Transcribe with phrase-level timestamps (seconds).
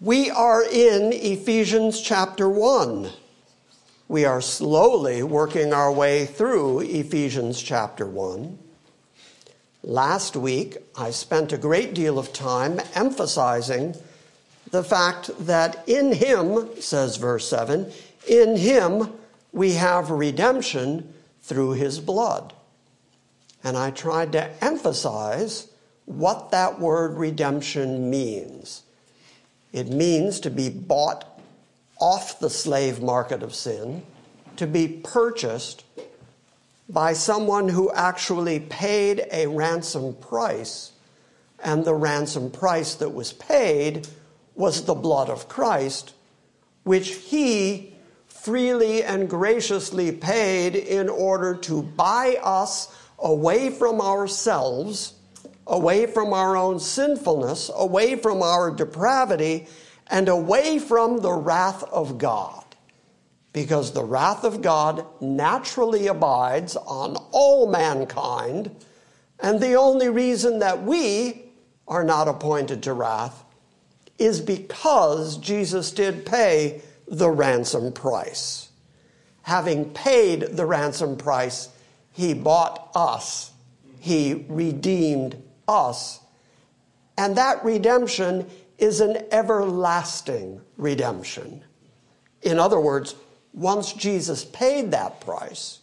[0.02, 3.10] We are in Ephesians chapter 1.
[4.10, 8.60] We are slowly working our way through Ephesians chapter 1.
[9.82, 13.96] Last week, I spent a great deal of time emphasizing
[14.72, 17.92] the fact that in Him, says verse 7,
[18.28, 19.10] in Him
[19.54, 22.54] we have redemption through his blood.
[23.64, 25.70] And I tried to emphasize
[26.06, 28.82] what that word redemption means.
[29.72, 31.40] It means to be bought
[32.00, 34.04] off the slave market of sin,
[34.58, 35.84] to be purchased
[36.90, 40.92] by someone who actually paid a ransom price,
[41.64, 44.08] and the ransom price that was paid
[44.56, 46.14] was the blood of Christ,
[46.84, 47.93] which he
[48.44, 55.14] freely and graciously paid in order to buy us away from ourselves,
[55.66, 59.66] away from our own sinfulness, away from our depravity,
[60.08, 62.66] and away from the wrath of God.
[63.54, 68.76] Because the wrath of God naturally abides on all mankind,
[69.40, 71.46] and the only reason that we
[71.88, 73.46] are not appointed to wrath
[74.20, 78.70] is because Jesus did pay the ransom price.
[79.44, 81.70] Having paid the ransom price,
[82.12, 83.52] he bought us,
[84.00, 86.20] he redeemed us.
[87.18, 91.64] And that redemption is an everlasting redemption.
[92.42, 93.16] In other words,
[93.54, 95.80] once Jesus paid that price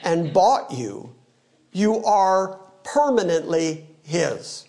[0.00, 1.14] and bought you,
[1.72, 4.66] you are permanently his.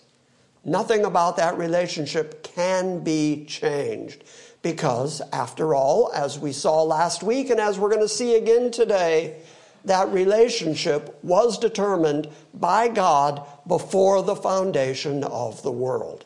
[0.64, 4.24] Nothing about that relationship can be changed.
[4.62, 8.70] Because, after all, as we saw last week and as we're going to see again
[8.70, 9.36] today,
[9.84, 16.24] that relationship was determined by God before the foundation of the world.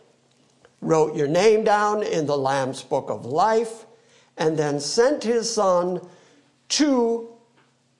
[0.80, 3.84] Wrote your name down in the Lamb's Book of Life,
[4.38, 6.00] and then sent his Son
[6.70, 7.28] to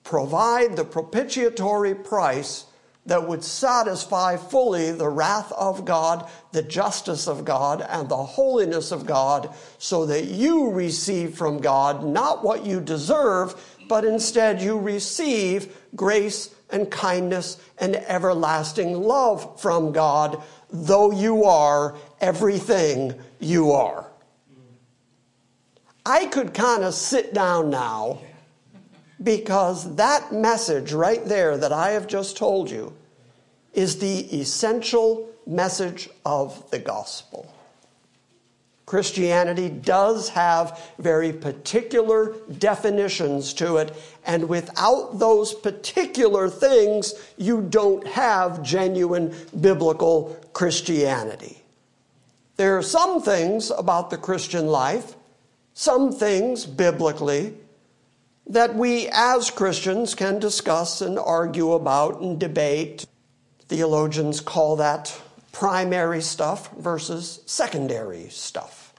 [0.03, 2.65] provide the propitiatory price
[3.05, 8.91] that would satisfy fully the wrath of God, the justice of God, and the holiness
[8.91, 13.55] of God, so that you receive from God not what you deserve,
[13.89, 21.95] but instead you receive grace and kindness and everlasting love from God, though you are
[22.21, 24.05] everything you are.
[26.05, 28.21] I could kind of sit down now
[29.23, 32.93] because that message right there that I have just told you
[33.73, 37.53] is the essential message of the gospel.
[38.85, 43.95] Christianity does have very particular definitions to it,
[44.25, 51.61] and without those particular things, you don't have genuine biblical Christianity.
[52.57, 55.15] There are some things about the Christian life,
[55.73, 57.53] some things biblically,
[58.51, 63.05] that we as Christians can discuss and argue about and debate.
[63.69, 65.17] Theologians call that
[65.53, 68.93] primary stuff versus secondary stuff.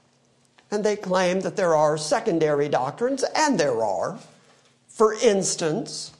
[0.71, 4.17] And they claim that there are secondary doctrines, and there are.
[4.87, 6.13] For instance,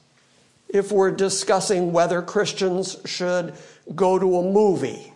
[0.68, 3.54] if we're discussing whether Christians should
[3.96, 5.12] go to a movie,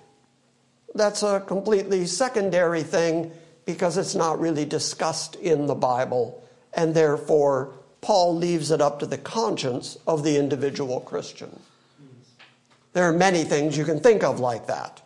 [0.92, 3.30] that's a completely secondary thing
[3.64, 6.42] because it's not really discussed in the Bible,
[6.72, 11.58] and therefore Paul leaves it up to the conscience of the individual Christian.
[12.92, 15.02] There are many things you can think of like that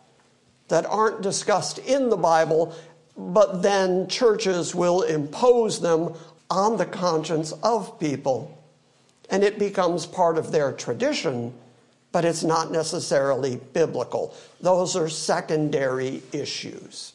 [0.67, 2.75] that aren't discussed in the Bible,
[3.17, 6.13] but then churches will impose them
[6.49, 8.57] on the conscience of people.
[9.29, 11.53] And it becomes part of their tradition,
[12.11, 14.35] but it's not necessarily biblical.
[14.61, 17.13] Those are secondary issues.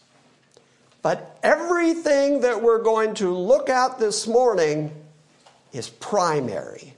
[1.03, 4.93] But everything that we're going to look at this morning
[5.73, 6.95] is primary.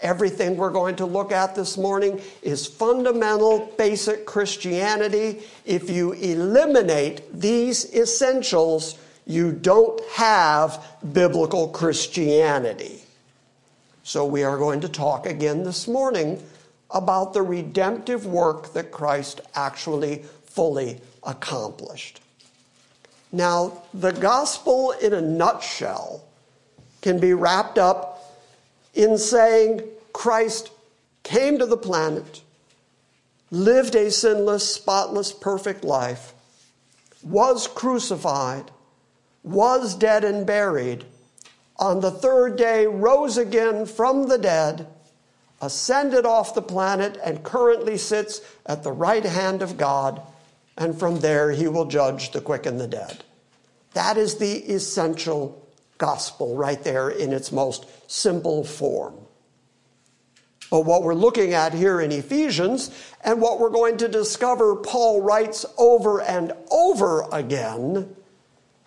[0.00, 5.42] Everything we're going to look at this morning is fundamental, basic Christianity.
[5.64, 13.04] If you eliminate these essentials, you don't have biblical Christianity.
[14.02, 16.42] So we are going to talk again this morning
[16.90, 22.20] about the redemptive work that Christ actually fully accomplished.
[23.30, 26.24] Now, the gospel in a nutshell
[27.02, 28.40] can be wrapped up
[28.94, 29.82] in saying
[30.12, 30.70] Christ
[31.22, 32.40] came to the planet,
[33.50, 36.32] lived a sinless, spotless, perfect life,
[37.22, 38.70] was crucified,
[39.42, 41.04] was dead and buried,
[41.78, 44.86] on the third day rose again from the dead,
[45.60, 50.20] ascended off the planet, and currently sits at the right hand of God,
[50.76, 53.24] and from there he will judge the quick and the dead.
[53.94, 55.61] That is the essential
[55.98, 59.14] gospel right there in its most simple form.
[60.70, 62.90] But what we're looking at here in Ephesians,
[63.22, 68.16] and what we're going to discover Paul writes over and over again,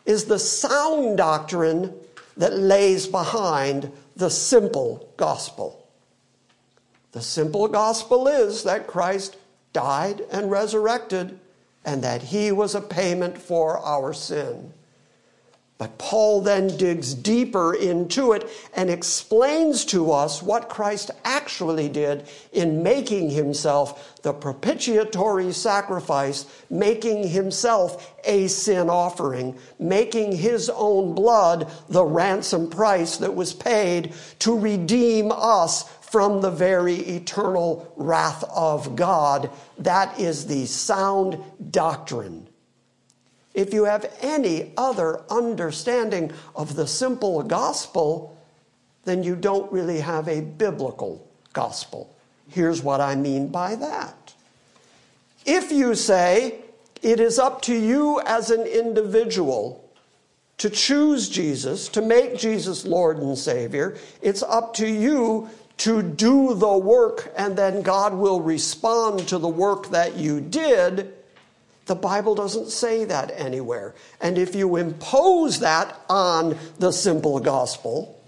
[0.06, 1.94] is the sound doctrine
[2.38, 5.88] that lays behind the simple gospel.
[7.12, 9.38] The simple gospel is that Christ
[9.72, 11.40] died and resurrected,
[11.86, 14.74] and that he was a payment for our sin.
[15.78, 22.30] But Paul then digs deeper into it and explains to us what Christ actually did
[22.54, 31.70] in making himself the propitiatory sacrifice, making himself a sin offering, making his own blood
[31.90, 38.96] the ransom price that was paid to redeem us from the very eternal wrath of
[38.96, 39.50] God.
[39.78, 41.38] That is the sound
[41.72, 42.45] doctrine
[43.56, 48.38] if you have any other understanding of the simple gospel,
[49.06, 52.14] then you don't really have a biblical gospel.
[52.50, 54.34] Here's what I mean by that.
[55.46, 56.60] If you say
[57.02, 59.82] it is up to you as an individual
[60.58, 66.54] to choose Jesus, to make Jesus Lord and Savior, it's up to you to do
[66.56, 71.14] the work and then God will respond to the work that you did
[71.86, 73.94] the Bible doesn't say that anywhere.
[74.20, 78.20] And if you impose that on the simple gospel,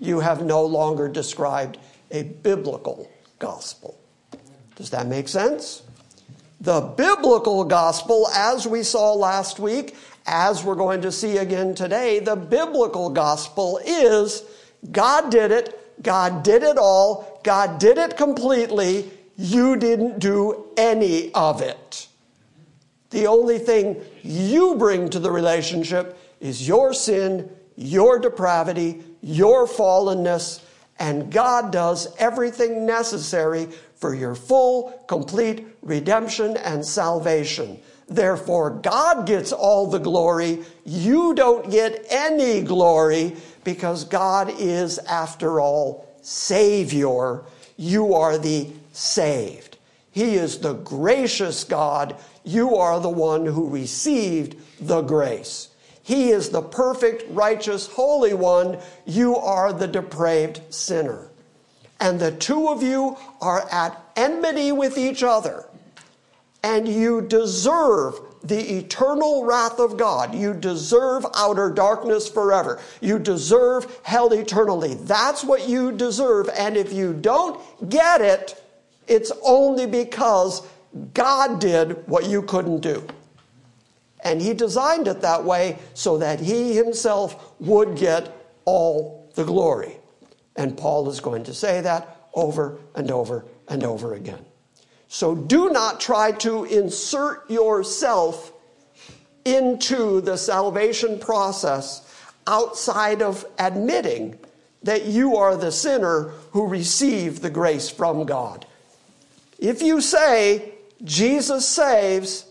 [0.00, 1.78] you have no longer described
[2.10, 3.98] a biblical gospel.
[4.76, 5.82] Does that make sense?
[6.60, 9.94] The biblical gospel, as we saw last week,
[10.26, 14.42] as we're going to see again today, the biblical gospel is
[14.90, 21.32] God did it, God did it all, God did it completely, you didn't do any
[21.34, 22.08] of it.
[23.14, 30.64] The only thing you bring to the relationship is your sin, your depravity, your fallenness,
[30.98, 37.78] and God does everything necessary for your full, complete redemption and salvation.
[38.08, 40.64] Therefore, God gets all the glory.
[40.84, 47.42] You don't get any glory because God is, after all, Savior.
[47.76, 49.78] You are the saved.
[50.10, 55.68] He is the gracious God you are the one who received the grace.
[56.02, 58.78] He is the perfect, righteous, holy one.
[59.06, 61.28] You are the depraved sinner.
[61.98, 65.64] And the two of you are at enmity with each other.
[66.62, 70.34] And you deserve the eternal wrath of God.
[70.34, 72.80] You deserve outer darkness forever.
[73.00, 74.94] You deserve hell eternally.
[74.94, 76.50] That's what you deserve.
[76.54, 78.62] And if you don't get it,
[79.06, 80.66] it's only because
[81.12, 83.06] God did what you couldn't do.
[84.22, 88.34] And He designed it that way so that He Himself would get
[88.64, 89.96] all the glory.
[90.56, 94.44] And Paul is going to say that over and over and over again.
[95.08, 98.52] So do not try to insert yourself
[99.44, 102.10] into the salvation process
[102.46, 104.38] outside of admitting
[104.82, 108.66] that you are the sinner who received the grace from God.
[109.58, 112.46] If you say, Jesus saves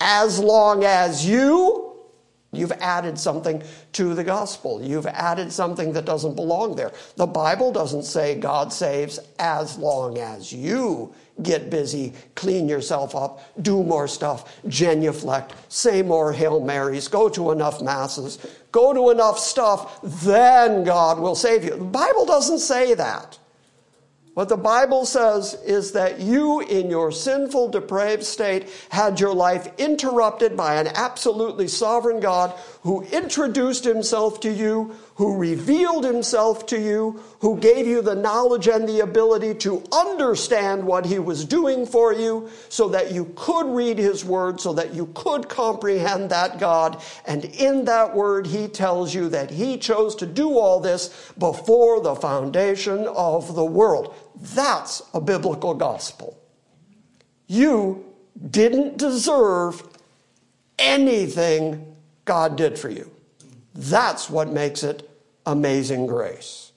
[0.00, 1.88] as long as you
[2.50, 3.62] You've added something
[3.92, 4.82] to the gospel.
[4.82, 6.92] You've added something that doesn't belong there.
[7.16, 11.12] The Bible doesn't say God saves as long as you
[11.42, 17.52] get busy, clean yourself up, do more stuff, genuflect, say more Hail Marys, go to
[17.52, 18.38] enough masses,
[18.72, 21.76] go to enough stuff, then God will save you.
[21.76, 23.38] The Bible doesn't say that.
[24.38, 29.68] What the Bible says is that you, in your sinful, depraved state, had your life
[29.78, 36.78] interrupted by an absolutely sovereign God who introduced himself to you, who revealed himself to
[36.78, 41.84] you, who gave you the knowledge and the ability to understand what he was doing
[41.84, 46.60] for you, so that you could read his word, so that you could comprehend that
[46.60, 47.02] God.
[47.26, 52.00] And in that word, he tells you that he chose to do all this before
[52.00, 54.14] the foundation of the world.
[54.40, 56.38] That's a biblical gospel.
[57.46, 58.04] You
[58.50, 59.82] didn't deserve
[60.78, 63.10] anything God did for you.
[63.74, 65.08] That's what makes it
[65.46, 66.72] amazing grace.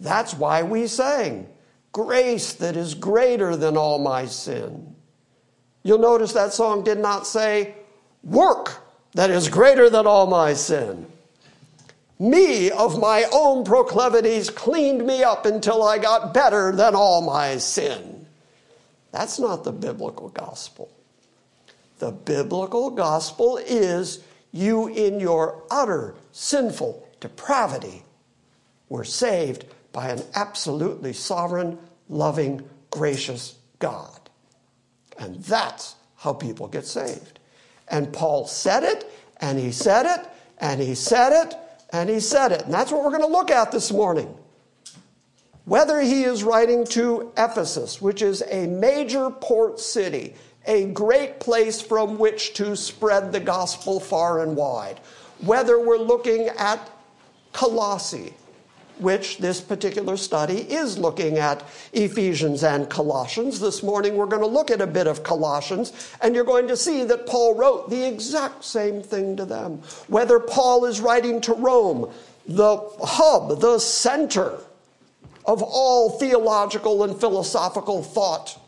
[0.00, 1.48] That's why we sang,
[1.92, 4.94] Grace that is greater than all my sin.
[5.82, 7.74] You'll notice that song did not say,
[8.22, 8.82] Work
[9.14, 11.09] that is greater than all my sin.
[12.20, 17.56] Me of my own proclivities cleaned me up until I got better than all my
[17.56, 18.26] sin.
[19.10, 20.90] That's not the biblical gospel.
[21.98, 24.22] The biblical gospel is
[24.52, 28.02] you, in your utter sinful depravity,
[28.90, 31.78] were saved by an absolutely sovereign,
[32.10, 34.28] loving, gracious God.
[35.18, 37.38] And that's how people get saved.
[37.88, 41.56] And Paul said it, and he said it, and he said it,
[41.92, 42.62] and he said it.
[42.62, 44.34] And that's what we're going to look at this morning.
[45.64, 50.34] Whether he is writing to Ephesus, which is a major port city,
[50.66, 55.00] a great place from which to spread the gospel far and wide,
[55.40, 56.90] whether we're looking at
[57.52, 58.34] Colossae,
[59.00, 63.60] which this particular study is looking at Ephesians and Colossians.
[63.60, 66.76] This morning we're going to look at a bit of Colossians, and you're going to
[66.76, 69.82] see that Paul wrote the exact same thing to them.
[70.08, 72.12] Whether Paul is writing to Rome,
[72.46, 74.58] the hub, the center
[75.44, 78.60] of all theological and philosophical thought,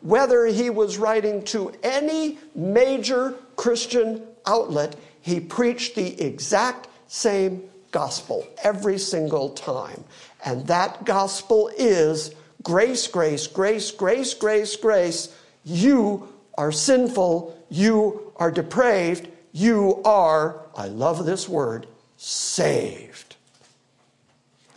[0.00, 8.46] whether he was writing to any major Christian outlet, he preached the exact same gospel
[8.62, 10.04] every single time.
[10.44, 15.36] And that gospel is grace, grace, grace, grace, grace, grace.
[15.64, 17.58] You are sinful.
[17.70, 19.28] You are depraved.
[19.52, 23.36] You are, I love this word, saved.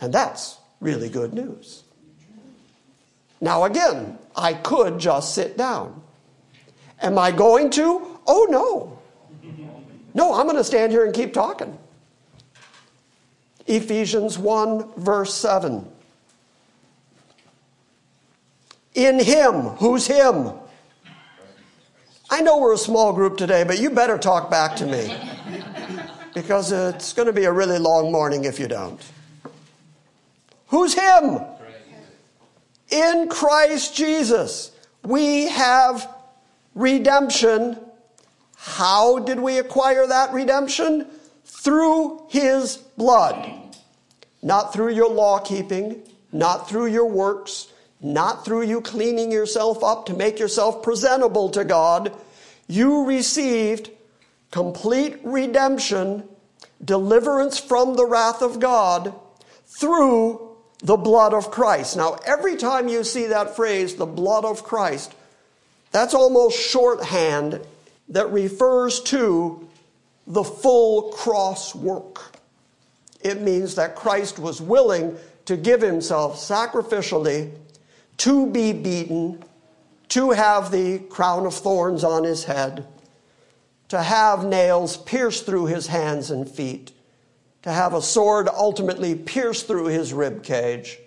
[0.00, 1.84] And that's really good news.
[3.40, 6.02] Now, again, I could just sit down.
[7.00, 8.18] Am I going to?
[8.26, 8.98] Oh, no.
[10.14, 11.76] No, I'm going to stand here and keep talking.
[13.66, 15.86] Ephesians 1, verse 7.
[18.94, 20.52] In Him, who's Him?
[22.30, 25.16] I know we're a small group today, but you better talk back to me
[26.34, 29.00] because it's going to be a really long morning if you don't.
[30.68, 31.40] Who's Him?
[32.90, 34.72] In Christ Jesus,
[35.04, 36.08] we have
[36.74, 37.78] redemption.
[38.56, 41.06] How did we acquire that redemption?
[41.52, 43.48] Through his blood,
[44.42, 47.68] not through your law keeping, not through your works,
[48.00, 52.16] not through you cleaning yourself up to make yourself presentable to God.
[52.66, 53.90] You received
[54.50, 56.24] complete redemption,
[56.82, 59.14] deliverance from the wrath of God
[59.66, 61.96] through the blood of Christ.
[61.96, 65.14] Now, every time you see that phrase, the blood of Christ,
[65.92, 67.60] that's almost shorthand
[68.08, 69.68] that refers to
[70.26, 72.36] the full cross work.
[73.20, 77.52] It means that Christ was willing to give himself sacrificially
[78.18, 79.42] to be beaten,
[80.08, 82.86] to have the crown of thorns on his head,
[83.88, 86.92] to have nails pierced through his hands and feet,
[87.62, 90.98] to have a sword ultimately pierced through his rib cage,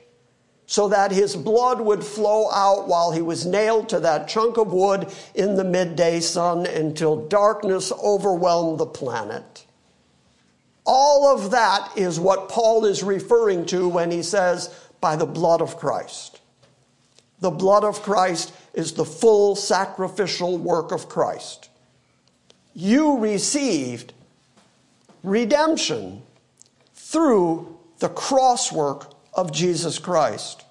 [0.68, 4.74] so that his blood would flow out while he was nailed to that chunk of
[4.74, 9.66] wood in the midday sun until darkness overwhelmed the planet.
[10.86, 15.62] All of that is what Paul is referring to when he says, by the blood
[15.62, 16.42] of Christ.
[17.42, 21.70] The blood of Christ is the full sacrificial work of Christ.
[22.74, 24.14] You received
[25.24, 26.24] redemption
[26.94, 30.66] through the cross work of Jesus Christ.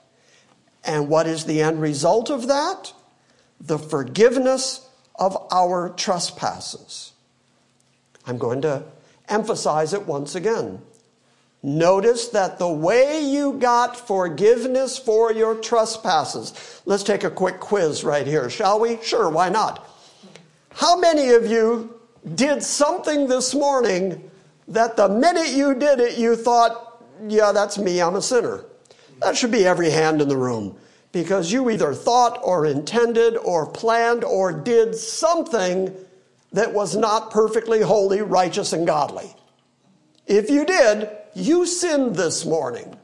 [0.85, 2.92] And what is the end result of that?
[3.61, 7.12] The forgiveness of our trespasses.
[8.26, 8.85] I'm going to
[9.28, 10.80] emphasize it once again.
[11.62, 18.04] Notice that the way you got forgiveness for your trespasses, let's take a quick quiz
[18.04, 18.99] right here, shall we?
[19.02, 19.88] Sure, why not?
[20.75, 21.99] How many of you
[22.35, 24.30] did something this morning
[24.68, 26.84] that the minute you did it, you thought,
[27.28, 28.64] yeah, that's me, I'm a sinner.
[29.21, 30.76] That should be every hand in the room
[31.12, 35.94] because you either thought or intended or planned or did something
[36.52, 39.35] that was not perfectly holy, righteous, and godly.
[40.26, 42.97] If you did, you sinned this morning,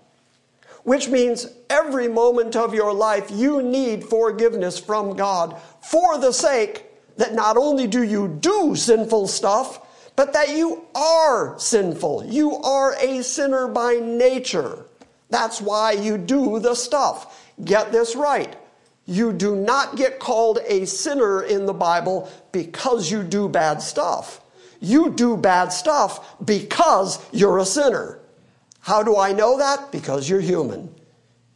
[0.84, 6.86] which means every moment of your life you need forgiveness from God for the sake
[7.16, 9.86] that not only do you do sinful stuff,
[10.20, 12.26] but that you are sinful.
[12.26, 14.84] You are a sinner by nature.
[15.30, 17.50] That's why you do the stuff.
[17.64, 18.54] Get this right.
[19.06, 24.42] You do not get called a sinner in the Bible because you do bad stuff.
[24.78, 28.18] You do bad stuff because you're a sinner.
[28.80, 29.90] How do I know that?
[29.90, 30.94] Because you're human.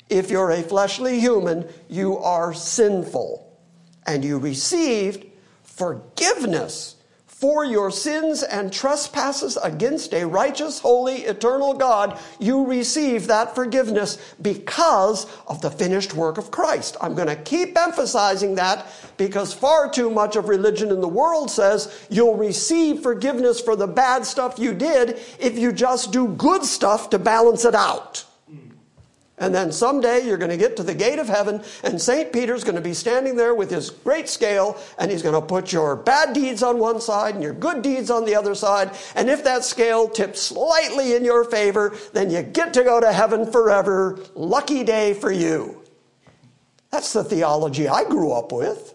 [0.08, 3.60] If you're a fleshly human, you are sinful.
[4.06, 5.26] And you received
[5.64, 6.93] forgiveness
[7.44, 14.16] for your sins and trespasses against a righteous, holy, eternal God, you receive that forgiveness
[14.40, 16.96] because of the finished work of Christ.
[17.02, 18.86] I'm going to keep emphasizing that
[19.18, 23.88] because far too much of religion in the world says you'll receive forgiveness for the
[23.88, 28.23] bad stuff you did if you just do good stuff to balance it out.
[29.36, 32.32] And then someday you're going to get to the gate of heaven, and St.
[32.32, 35.72] Peter's going to be standing there with his great scale, and he's going to put
[35.72, 38.92] your bad deeds on one side and your good deeds on the other side.
[39.16, 43.12] And if that scale tips slightly in your favor, then you get to go to
[43.12, 44.20] heaven forever.
[44.34, 45.82] Lucky day for you.
[46.90, 48.94] That's the theology I grew up with.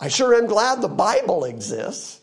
[0.00, 2.20] I sure am glad the Bible exists.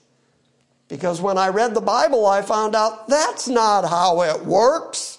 [0.90, 5.11] Because when I read the Bible, I found out that's not how it works.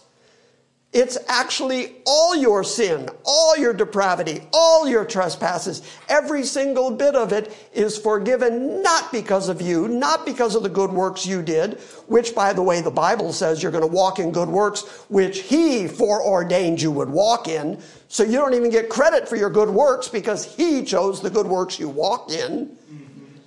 [0.92, 5.80] It's actually all your sin, all your depravity, all your trespasses.
[6.10, 10.68] Every single bit of it is forgiven not because of you, not because of the
[10.68, 14.18] good works you did, which, by the way, the Bible says you're going to walk
[14.18, 17.80] in good works, which He foreordained you would walk in.
[18.08, 21.46] So you don't even get credit for your good works because He chose the good
[21.46, 22.76] works you walked in.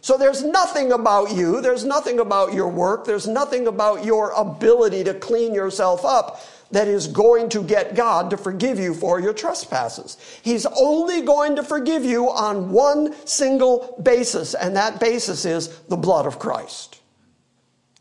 [0.01, 5.03] So there's nothing about you, there's nothing about your work, there's nothing about your ability
[5.03, 6.41] to clean yourself up
[6.75, 10.17] that is going to get God to forgive you for your trespasses.
[10.41, 15.95] He's only going to forgive you on one single basis, and that basis is the
[15.95, 16.99] blood of Christ.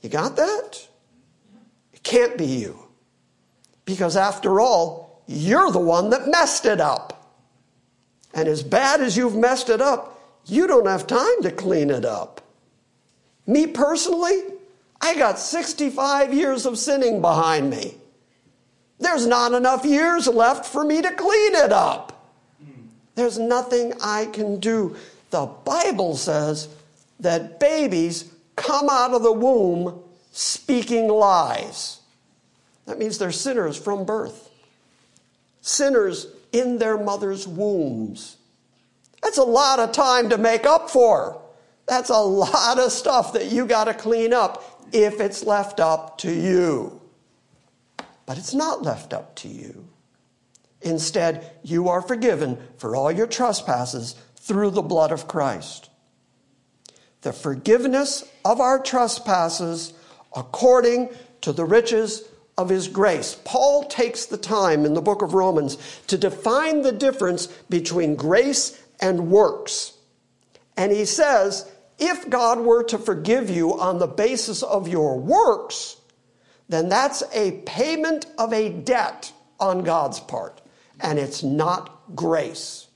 [0.02, 0.88] You got that?
[1.92, 2.80] It can't be you.
[3.84, 7.38] Because after all, you're the one that messed it up.
[8.34, 12.04] And as bad as you've messed it up, you don't have time to clean it
[12.04, 12.40] up.
[13.46, 14.42] Me personally,
[15.00, 17.98] I got 65 years of sinning behind me.
[19.04, 22.32] There's not enough years left for me to clean it up.
[23.16, 24.96] There's nothing I can do.
[25.30, 26.68] The Bible says
[27.20, 30.00] that babies come out of the womb
[30.32, 32.00] speaking lies.
[32.86, 34.48] That means they're sinners from birth,
[35.60, 38.38] sinners in their mother's wombs.
[39.22, 41.42] That's a lot of time to make up for.
[41.86, 46.16] That's a lot of stuff that you got to clean up if it's left up
[46.18, 47.02] to you.
[48.26, 49.88] But it's not left up to you.
[50.80, 55.88] Instead, you are forgiven for all your trespasses through the blood of Christ.
[57.22, 59.94] The forgiveness of our trespasses
[60.36, 61.08] according
[61.40, 62.22] to the riches
[62.56, 63.40] of his grace.
[63.44, 68.80] Paul takes the time in the book of Romans to define the difference between grace
[69.00, 69.92] and works.
[70.76, 75.96] And he says, if God were to forgive you on the basis of your works,
[76.68, 80.60] then that's a payment of a debt on God's part,
[81.00, 82.88] and it's not grace.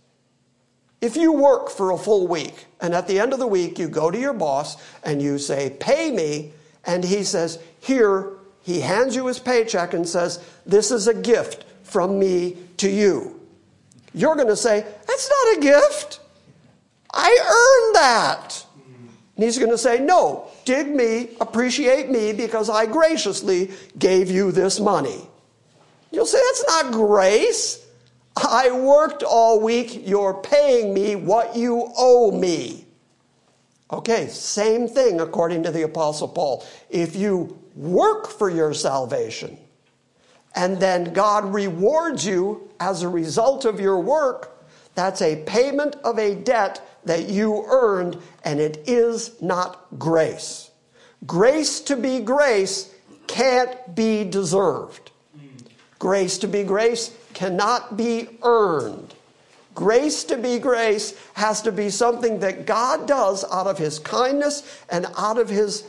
[1.00, 3.88] If you work for a full week, and at the end of the week you
[3.88, 6.52] go to your boss and you say, Pay me,
[6.85, 11.64] and he says, Here, he hands you his paycheck and says, This is a gift
[11.85, 13.40] from me to you.
[14.12, 16.20] You're going to say, That's not a gift.
[17.12, 18.66] I earned that.
[19.37, 24.52] And he's going to say, No, dig me, appreciate me because I graciously gave you
[24.52, 25.26] this money.
[26.11, 27.87] You'll say, That's not grace.
[28.37, 30.07] I worked all week.
[30.07, 32.85] You're paying me what you owe me.
[33.90, 36.66] Okay, same thing according to the Apostle Paul.
[36.90, 39.57] If you work for your salvation
[40.54, 46.18] and then God rewards you as a result of your work, that's a payment of
[46.18, 50.71] a debt that you earned, and it is not grace.
[51.27, 52.94] Grace to be grace
[53.27, 55.11] can't be deserved.
[55.99, 59.14] Grace to be grace cannot be earned.
[59.75, 64.83] Grace to be grace has to be something that God does out of His kindness
[64.90, 65.85] and out of His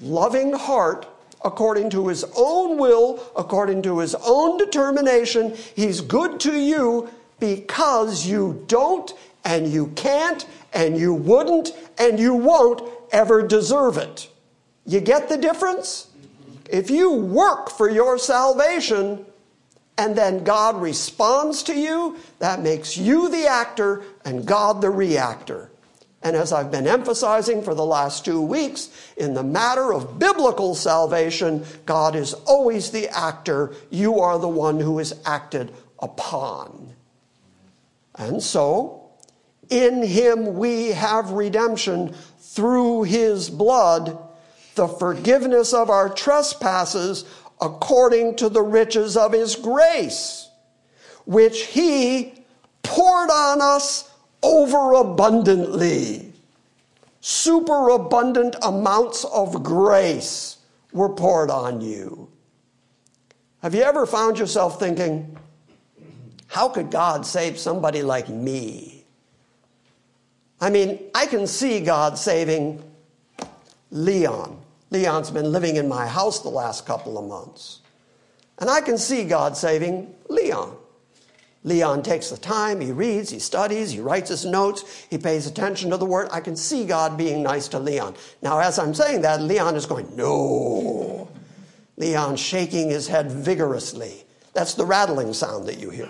[0.00, 1.06] loving heart
[1.44, 5.56] according to His own will, according to His own determination.
[5.74, 9.12] He's good to you because you don't
[9.44, 14.28] and you can't and you wouldn't and you won't ever deserve it.
[14.86, 16.08] You get the difference?
[16.70, 19.26] If you work for your salvation
[19.98, 25.70] and then God responds to you, that makes you the actor and God the reactor.
[26.22, 30.74] And as I've been emphasizing for the last two weeks, in the matter of biblical
[30.74, 33.74] salvation, God is always the actor.
[33.90, 36.94] You are the one who is acted upon.
[38.14, 39.01] And so,
[39.72, 44.18] in him we have redemption through his blood,
[44.74, 47.24] the forgiveness of our trespasses
[47.60, 50.50] according to the riches of his grace,
[51.24, 52.34] which he
[52.82, 54.10] poured on us
[54.44, 56.32] overabundantly.
[57.22, 60.58] Superabundant amounts of grace
[60.92, 62.28] were poured on you.
[63.62, 65.38] Have you ever found yourself thinking,
[66.48, 68.91] how could God save somebody like me?
[70.62, 72.84] I mean, I can see God saving
[73.90, 74.62] Leon.
[74.92, 77.80] Leon's been living in my house the last couple of months.
[78.60, 80.76] And I can see God saving Leon.
[81.64, 85.90] Leon takes the time, he reads, he studies, he writes his notes, he pays attention
[85.90, 86.28] to the word.
[86.30, 88.14] I can see God being nice to Leon.
[88.40, 91.28] Now, as I'm saying that, Leon is going, No.
[91.96, 94.24] Leon shaking his head vigorously.
[94.54, 96.08] That's the rattling sound that you hear.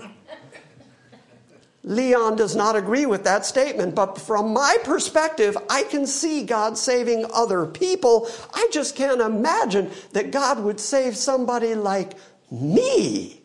[1.85, 6.79] Leon does not agree with that statement, but from my perspective, I can see God
[6.79, 8.29] saving other people.
[8.55, 12.15] I just can't imagine that God would save somebody like
[12.51, 13.43] me.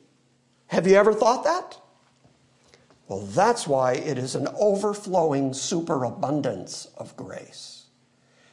[0.68, 1.78] Have you ever thought that?
[3.08, 7.86] Well, that's why it is an overflowing superabundance of grace.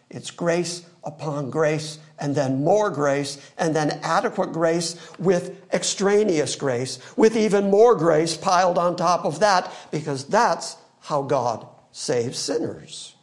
[0.09, 6.99] It's grace upon grace, and then more grace, and then adequate grace with extraneous grace,
[7.17, 13.15] with even more grace piled on top of that, because that's how God saves sinners.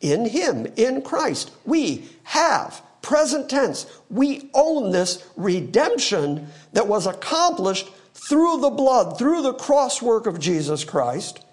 [0.00, 7.88] In Him, in Christ, we have, present tense, we own this redemption that was accomplished
[8.14, 11.44] through the blood, through the cross work of Jesus Christ,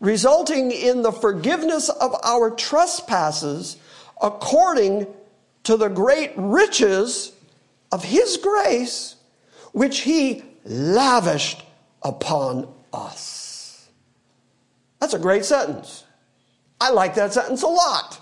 [0.00, 3.76] resulting in the forgiveness of our trespasses
[4.20, 5.06] according
[5.68, 7.32] to the great riches
[7.92, 9.16] of His grace,
[9.72, 11.62] which He lavished
[12.02, 13.90] upon us.
[14.98, 16.04] That's a great sentence.
[16.80, 18.18] I like that sentence a lot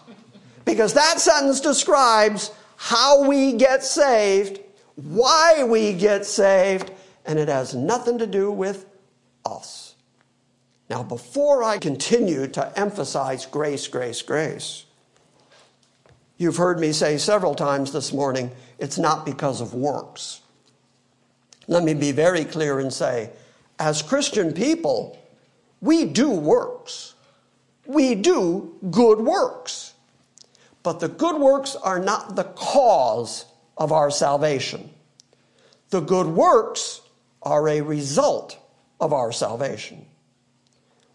[0.64, 4.58] because that sentence describes how we get saved,
[4.96, 6.90] why we get saved,
[7.26, 8.86] and it has nothing to do with
[9.44, 9.94] us.
[10.90, 14.85] Now, before I continue to emphasize grace, grace, grace,
[16.36, 20.40] you've heard me say several times this morning it's not because of works.
[21.68, 23.30] Let me be very clear and say,
[23.78, 25.18] as Christian people,
[25.80, 27.14] we do works.
[27.86, 29.94] We do good works.
[30.82, 33.44] But the good works are not the cause
[33.76, 34.90] of our salvation.
[35.90, 37.00] The good works
[37.42, 38.58] are a result
[39.00, 40.06] of our salvation.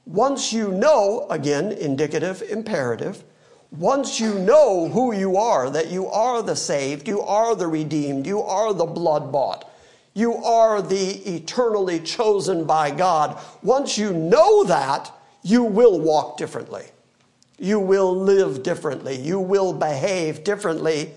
[0.05, 3.23] Once you know, again, indicative, imperative,
[3.71, 8.27] once you know who you are, that you are the saved, you are the redeemed,
[8.27, 9.71] you are the blood bought,
[10.13, 15.11] you are the eternally chosen by God, once you know that,
[15.43, 16.85] you will walk differently.
[17.57, 19.15] You will live differently.
[19.15, 21.13] You will behave differently.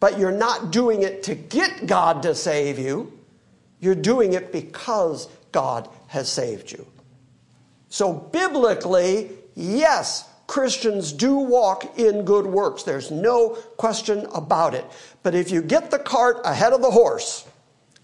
[0.00, 3.12] But you're not doing it to get God to save you.
[3.80, 6.86] You're doing it because God has saved you.
[7.88, 12.82] So, biblically, yes, Christians do walk in good works.
[12.82, 14.84] There's no question about it.
[15.22, 17.46] But if you get the cart ahead of the horse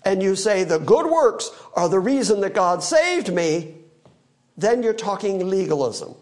[0.04, 3.74] and you say the good works are the reason that God saved me,
[4.58, 6.14] then you're talking legalism.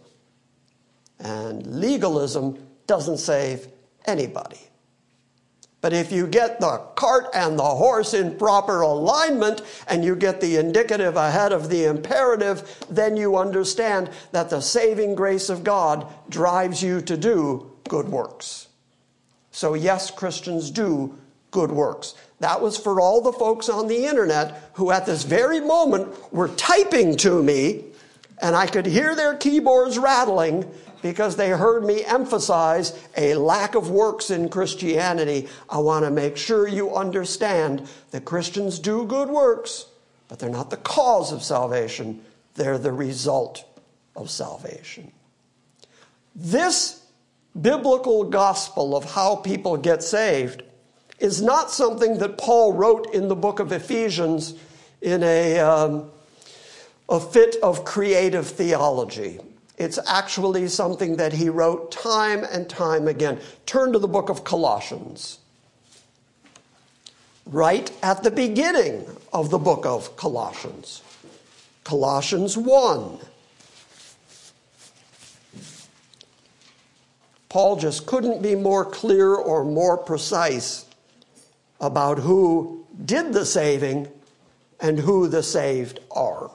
[1.18, 3.66] And legalism doesn't save
[4.06, 4.60] anybody.
[5.82, 10.40] But if you get the cart and the horse in proper alignment and you get
[10.40, 16.06] the indicative ahead of the imperative, then you understand that the saving grace of God
[16.30, 18.68] drives you to do good works.
[19.50, 21.18] So, yes, Christians do
[21.50, 22.14] good works.
[22.38, 26.48] That was for all the folks on the internet who, at this very moment, were
[26.48, 27.84] typing to me,
[28.40, 30.64] and I could hear their keyboards rattling
[31.02, 35.48] because they heard me emphasize a lack of works in Christianity.
[35.68, 39.86] I want to make sure you understand that Christians do good works,
[40.28, 42.22] but they're not the cause of salvation,
[42.54, 43.64] they're the result
[44.16, 45.12] of salvation.
[46.34, 47.02] This
[47.60, 50.62] biblical gospel of how people get saved
[51.18, 54.54] is not something that Paul wrote in the book of Ephesians
[55.00, 56.10] in a, um,
[57.08, 59.38] a fit of creative theology.
[59.78, 63.40] It's actually something that he wrote time and time again.
[63.66, 65.38] Turn to the book of Colossians.
[67.46, 71.02] right at the beginning of the book of Colossians.
[71.84, 73.18] Colossians 1.
[77.48, 80.86] Paul just couldn't be more clear or more precise
[81.80, 84.08] about who did the saving
[84.80, 86.50] and who the saved are.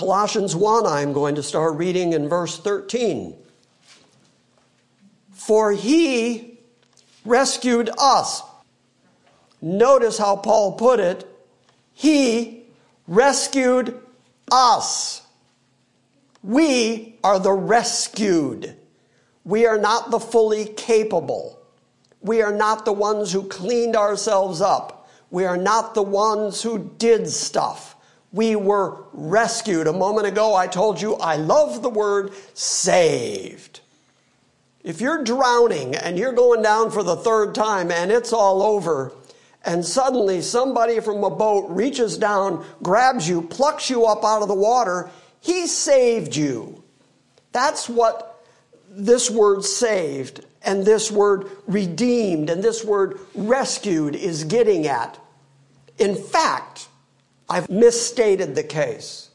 [0.00, 3.36] Colossians 1, I'm going to start reading in verse 13.
[5.30, 6.58] For he
[7.26, 8.42] rescued us.
[9.60, 11.28] Notice how Paul put it.
[11.92, 12.62] He
[13.08, 14.00] rescued
[14.50, 15.20] us.
[16.42, 18.74] We are the rescued.
[19.44, 21.60] We are not the fully capable.
[22.22, 25.10] We are not the ones who cleaned ourselves up.
[25.30, 27.96] We are not the ones who did stuff.
[28.32, 29.86] We were rescued.
[29.86, 33.80] A moment ago, I told you I love the word saved.
[34.82, 39.12] If you're drowning and you're going down for the third time and it's all over,
[39.64, 44.48] and suddenly somebody from a boat reaches down, grabs you, plucks you up out of
[44.48, 46.82] the water, he saved you.
[47.52, 48.42] That's what
[48.88, 55.18] this word saved and this word redeemed and this word rescued is getting at.
[55.98, 56.88] In fact,
[57.50, 59.30] I've misstated the case.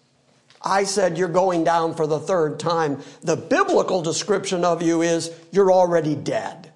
[0.62, 3.04] I said you're going down for the third time.
[3.22, 6.72] The biblical description of you is you're already dead.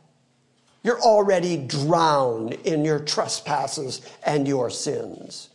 [0.84, 5.49] You're already drowned in your trespasses and your sins.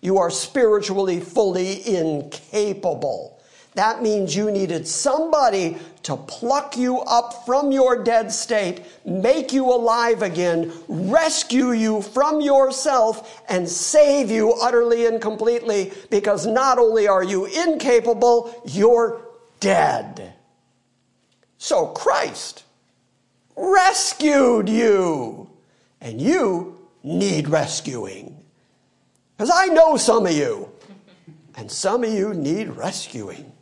[0.00, 3.37] You are spiritually fully incapable
[3.78, 9.66] that means you needed somebody to pluck you up from your dead state, make you
[9.66, 17.06] alive again, rescue you from yourself, and save you utterly and completely because not only
[17.06, 19.20] are you incapable, you're
[19.60, 20.32] dead.
[21.58, 22.64] So Christ
[23.56, 25.48] rescued you,
[26.00, 28.42] and you need rescuing.
[29.36, 30.68] Because I know some of you,
[31.56, 33.52] and some of you need rescuing.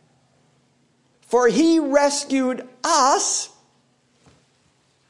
[1.27, 3.51] For he rescued us.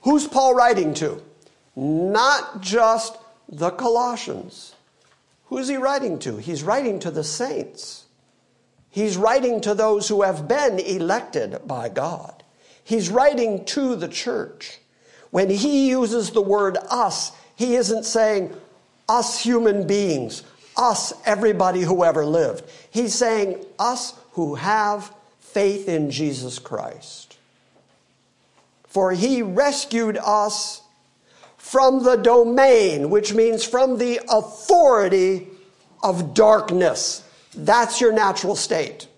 [0.03, 1.23] Who's Paul writing to?
[1.75, 3.17] Not just
[3.49, 4.75] the Colossians.
[5.47, 6.39] Who's he writing to?
[6.39, 8.07] He's writing to the saints.
[8.91, 12.43] He's writing to those who have been elected by God.
[12.83, 14.79] He's writing to the church.
[15.31, 18.55] When he uses the word us, he isn't saying
[19.09, 20.45] us human beings,
[20.77, 22.65] us everybody who ever lived.
[22.91, 25.13] He's saying us who have
[25.57, 27.39] faith in Jesus Christ.
[28.87, 30.83] For he rescued us
[31.57, 35.49] from the domain, which means from the authority
[36.03, 37.25] of darkness.
[37.55, 39.09] That's your natural state.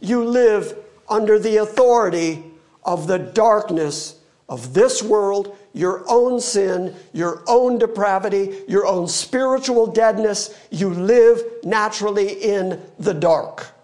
[0.00, 0.78] You live
[1.10, 2.42] under the authority
[2.82, 9.88] of the darkness of this world, your own sin, your own depravity, your own spiritual
[9.88, 10.58] deadness.
[10.70, 13.75] You live naturally in the dark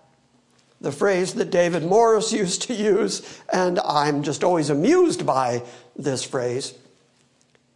[0.83, 5.62] the phrase that David Morris used to use, and I'm just always amused by
[5.97, 6.75] this phrase.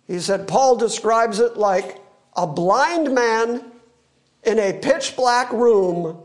[0.06, 2.00] He said, Paul describes it like
[2.36, 3.64] a blind man
[4.44, 6.18] in a pitch black room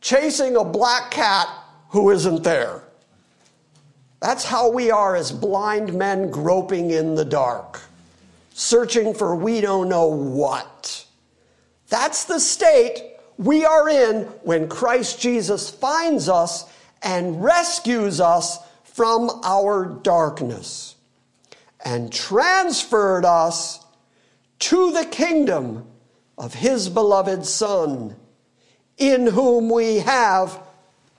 [0.00, 1.48] chasing a black cat
[1.90, 2.82] who isn't there.
[4.20, 7.80] That's how we are as blind men groping in the dark,
[8.54, 11.04] searching for we don't know what.
[11.88, 16.64] That's the state we are in when Christ Jesus finds us
[17.02, 20.96] and rescues us from our darkness
[21.84, 23.84] and transferred us
[24.58, 25.86] to the kingdom
[26.38, 28.16] of his beloved Son,
[28.98, 30.60] in whom we have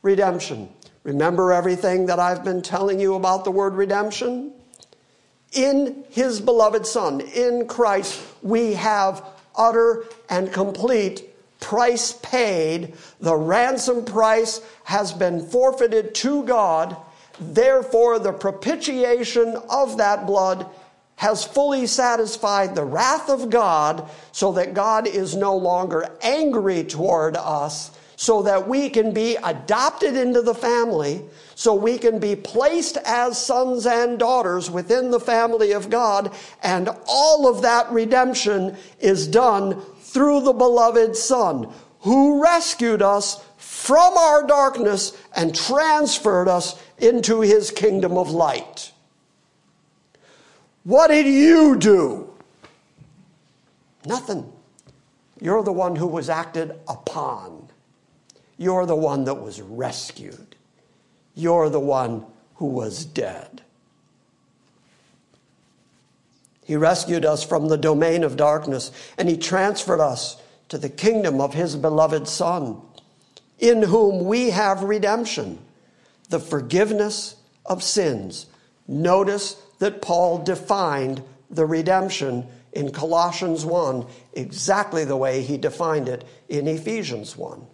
[0.01, 0.69] redemption.
[1.03, 4.51] Remember everything that I've been telling you about the word redemption?
[5.53, 9.23] In his beloved Son, in Christ, we have
[9.55, 11.26] utter and complete
[11.59, 16.95] price paid, the ransom price has been forfeited to God.
[17.39, 20.67] Therefore, the propitiation of that blood
[21.17, 27.35] has fully satisfied the wrath of God so that God is no longer angry toward
[27.35, 31.23] us, so that we can be adopted into the family,
[31.55, 36.89] so we can be placed as sons and daughters within the family of God, and
[37.07, 44.47] all of that redemption is done through the beloved Son, who rescued us from our
[44.47, 48.91] darkness and transferred us into his kingdom of light.
[50.83, 52.33] What did you do?
[54.05, 54.51] Nothing.
[55.41, 57.67] You're the one who was acted upon.
[58.57, 60.55] You're the one that was rescued.
[61.35, 63.61] You're the one who was dead.
[66.67, 70.35] He rescued us from the domain of darkness and he transferred us
[70.67, 72.81] to the kingdom of his beloved Son,
[73.57, 75.59] in whom we have redemption,
[76.27, 78.47] the forgiveness of sins.
[78.85, 86.25] Notice that Paul defined the redemption in Colossians 1 exactly the way he defined it
[86.49, 87.65] in Ephesians 1.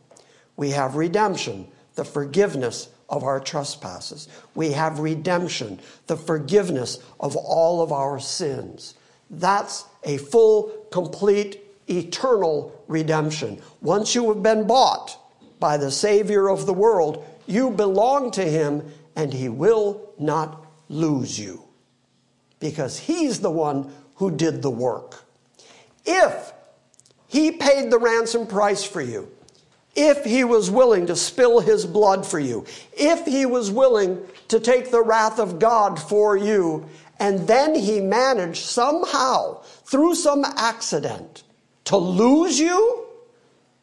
[0.56, 4.28] We have redemption, the forgiveness of our trespasses.
[4.56, 8.96] We have redemption, the forgiveness of all of our sins.
[9.30, 13.62] That's a full, complete, eternal redemption.
[13.82, 15.18] Once you have been bought
[15.60, 21.40] by the Savior of the world, you belong to Him and He will not lose
[21.40, 21.64] you
[22.60, 25.24] because He's the one who did the work.
[26.04, 26.52] If
[27.28, 29.30] He paid the ransom price for you,
[29.96, 34.60] if he was willing to spill his blood for you, if he was willing to
[34.60, 36.88] take the wrath of God for you,
[37.20, 41.44] and then he managed somehow, through some accident,
[41.86, 43.06] to lose you,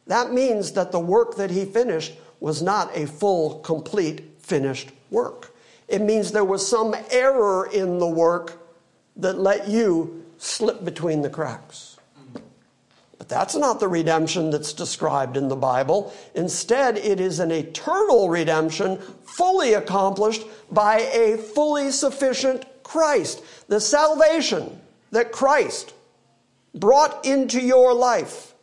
[0.07, 5.55] that means that the work that he finished was not a full, complete, finished work.
[5.87, 8.59] It means there was some error in the work
[9.17, 11.90] that let you slip between the cracks.
[13.21, 16.11] But that's not the redemption that's described in the Bible.
[16.33, 23.43] Instead, it is an eternal redemption fully accomplished by a fully sufficient Christ.
[23.67, 24.81] The salvation
[25.11, 25.93] that Christ
[26.73, 28.55] brought into your life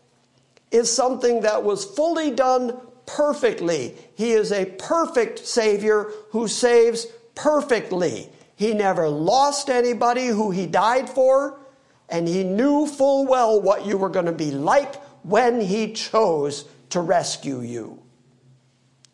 [0.72, 3.94] is something that was fully done perfectly.
[4.16, 8.28] He is a perfect Savior who saves perfectly.
[8.56, 11.60] He never lost anybody who he died for
[12.08, 16.64] and he knew full well what you were going to be like when he chose
[16.90, 18.02] to rescue you.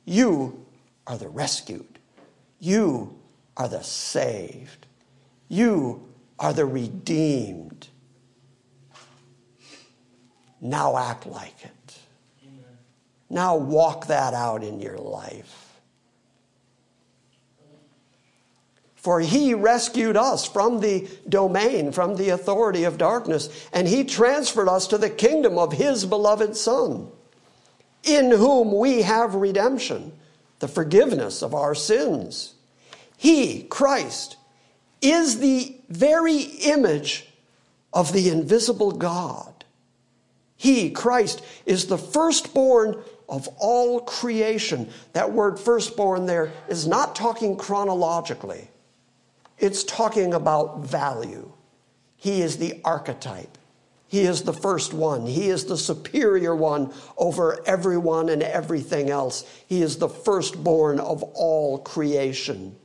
[0.04, 0.64] You
[1.06, 1.98] are the rescued.
[2.60, 3.18] You
[3.56, 4.86] are the saved.
[5.48, 7.88] You are the redeemed.
[10.60, 11.98] Now act like it.
[13.28, 15.63] Now walk that out in your life.
[19.04, 24.66] For he rescued us from the domain, from the authority of darkness, and he transferred
[24.66, 27.08] us to the kingdom of his beloved Son,
[28.02, 30.12] in whom we have redemption,
[30.60, 32.54] the forgiveness of our sins.
[33.18, 34.38] He, Christ,
[35.02, 37.28] is the very image
[37.92, 39.66] of the invisible God.
[40.56, 44.88] He, Christ, is the firstborn of all creation.
[45.12, 48.70] That word firstborn there is not talking chronologically.
[49.58, 51.52] It's talking about value.
[52.16, 53.58] He is the archetype.
[54.08, 55.26] He is the first one.
[55.26, 59.44] He is the superior one over everyone and everything else.
[59.66, 62.76] He is the firstborn of all creation.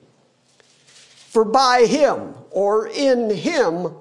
[1.29, 3.93] For by him, or in him,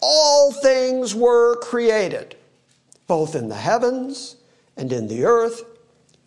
[0.00, 2.36] all things were created,
[3.06, 4.36] both in the heavens
[4.76, 5.64] and in the earth,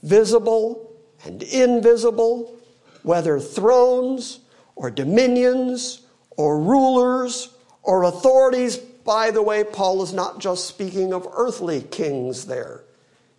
[0.01, 0.91] visible
[1.23, 2.58] and invisible,
[3.03, 4.39] whether thrones
[4.75, 7.49] or dominions or rulers
[7.83, 8.77] or authorities.
[8.77, 12.83] By the way, Paul is not just speaking of earthly kings there,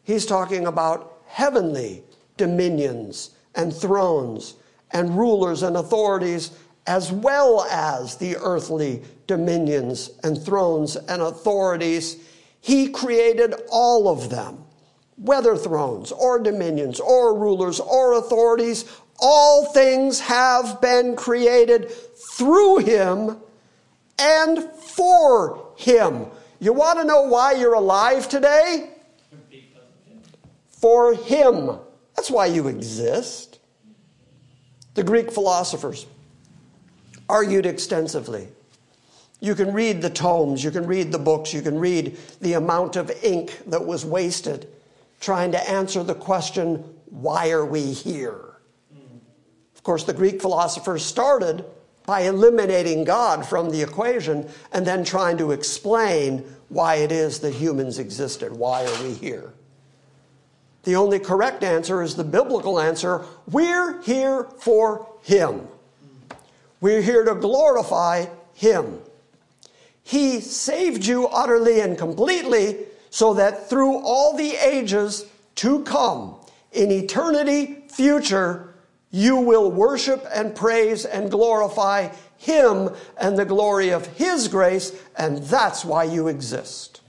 [0.02, 2.04] he's talking about heavenly
[2.36, 4.54] dominions and thrones
[4.92, 6.52] and rulers and authorities,
[6.86, 12.16] as well as the earthly dominions and thrones and authorities.
[12.60, 14.64] He created all of them,
[15.16, 18.84] whether thrones or dominions or rulers or authorities
[19.20, 23.36] all things have been created through him
[24.18, 26.26] and for him.
[26.60, 28.90] You want to know why you're alive today?
[30.68, 31.78] For him.
[32.16, 33.58] That's why you exist.
[34.94, 36.06] The Greek philosophers
[37.28, 38.48] argued extensively.
[39.40, 42.96] You can read the tomes, you can read the books, you can read the amount
[42.96, 44.68] of ink that was wasted
[45.24, 48.56] trying to answer the question, why are we here?
[49.74, 51.64] Of course, the Greek philosophers started
[52.06, 57.54] by eliminating God from the equation and then trying to explain why it is that
[57.54, 58.52] humans existed.
[58.52, 59.54] Why are we here?
[60.82, 65.66] The only correct answer is the biblical answer we're here for Him.
[66.80, 69.00] We're here to glorify Him.
[70.02, 72.76] He saved you utterly and completely
[73.14, 76.34] so that through all the ages to come,
[76.72, 78.74] in eternity future,
[79.12, 82.08] you will worship and praise and glorify
[82.38, 87.02] Him and the glory of His grace, and that's why you exist.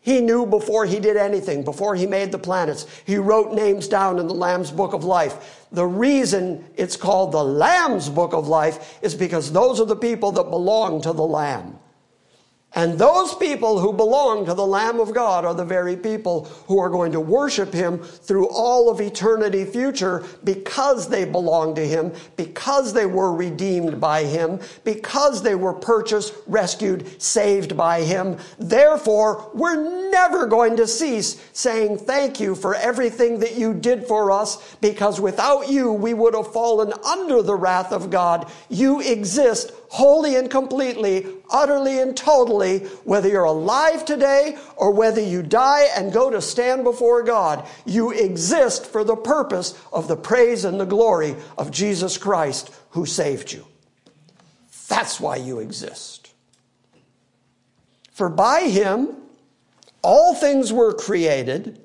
[0.00, 2.84] He knew before he did anything, before he made the planets.
[3.04, 5.68] He wrote names down in the Lamb's Book of Life.
[5.70, 10.32] The reason it's called the Lamb's Book of Life is because those are the people
[10.32, 11.78] that belong to the Lamb.
[12.72, 16.78] And those people who belong to the Lamb of God are the very people who
[16.78, 22.12] are going to worship Him through all of eternity future because they belong to Him,
[22.36, 28.36] because they were redeemed by Him, because they were purchased, rescued, saved by Him.
[28.60, 34.30] Therefore, we're never going to cease saying thank you for everything that you did for
[34.30, 38.48] us because without you, we would have fallen under the wrath of God.
[38.68, 45.42] You exist wholly and completely, utterly and totally, whether you're alive today or whether you
[45.42, 47.66] die and go to stand before God.
[47.84, 53.04] You exist for the purpose of the praise and the glory of Jesus Christ who
[53.04, 53.66] saved you.
[54.88, 56.32] That's why you exist.
[58.12, 59.16] For by him,
[60.02, 61.80] all things were created,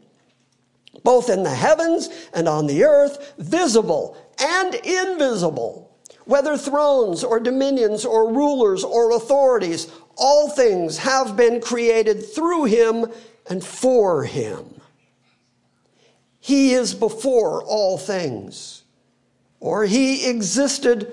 [1.03, 5.84] both in the heavens and on the earth, visible and invisible
[6.25, 13.05] whether thrones or dominions or rulers or authorities, all things have been created through him
[13.47, 14.81] and for him.
[16.39, 18.83] He is before all things,
[19.59, 21.11] or he existed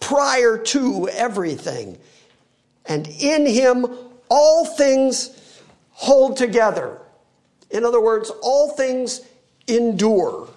[0.00, 1.98] prior to everything.
[2.86, 3.86] And in him,
[4.28, 5.60] all things
[5.90, 6.98] hold together.
[7.70, 9.20] In other words, all things
[9.68, 10.48] endure.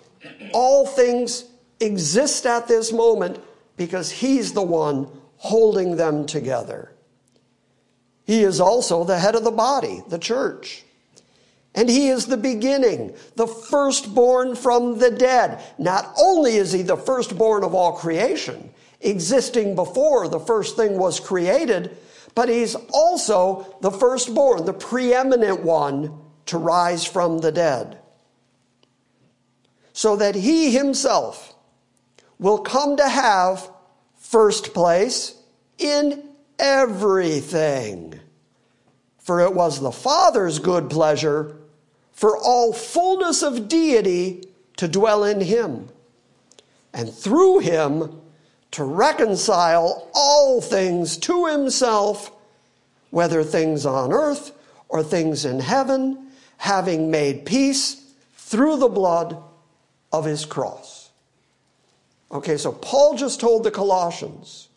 [0.54, 1.46] All things
[1.80, 3.40] exist at this moment
[3.78, 5.08] because he's the one
[5.38, 6.92] holding them together.
[8.26, 10.84] He is also the head of the body, the church.
[11.76, 15.62] And he is the beginning, the firstborn from the dead.
[15.78, 18.72] Not only is he the firstborn of all creation,
[19.02, 21.98] existing before the first thing was created,
[22.34, 26.18] but he's also the firstborn, the preeminent one
[26.48, 28.00] to rise from the dead.
[29.94, 31.55] So that he himself
[32.40, 33.70] will come to have
[34.18, 35.36] first place
[35.78, 36.24] in
[36.60, 38.20] everything.
[39.20, 41.58] For it was the Father's good pleasure
[42.12, 44.44] for all fullness of deity
[44.78, 45.90] to dwell in him,
[46.94, 48.22] and through him
[48.72, 52.32] to reconcile all things to himself,
[53.10, 54.52] whether things on earth
[54.90, 56.28] or things in heaven,
[56.58, 58.02] having made peace
[58.36, 59.38] through the blood
[60.12, 60.95] of his cross.
[62.32, 64.70] Okay, so Paul just told the Colossians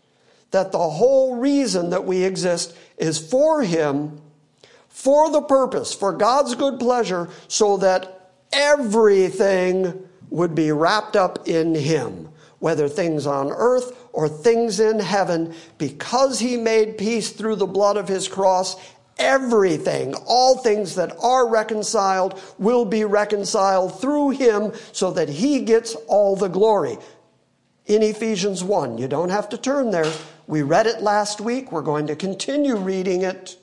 [0.51, 4.21] that the whole reason that we exist is for Him,
[4.89, 11.75] for the purpose, for God's good pleasure, so that everything would be wrapped up in
[11.75, 12.29] Him,
[12.59, 17.97] whether things on earth or things in heaven, because He made peace through the blood
[17.97, 18.77] of His cross.
[19.19, 25.97] Everything, all things that are reconciled will be reconciled through him so that he gets
[26.07, 26.97] all the glory
[27.89, 28.99] in Ephesians 1.
[28.99, 30.13] You don't have to turn there.
[30.47, 31.73] We read it last week.
[31.73, 33.57] We're going to continue reading it.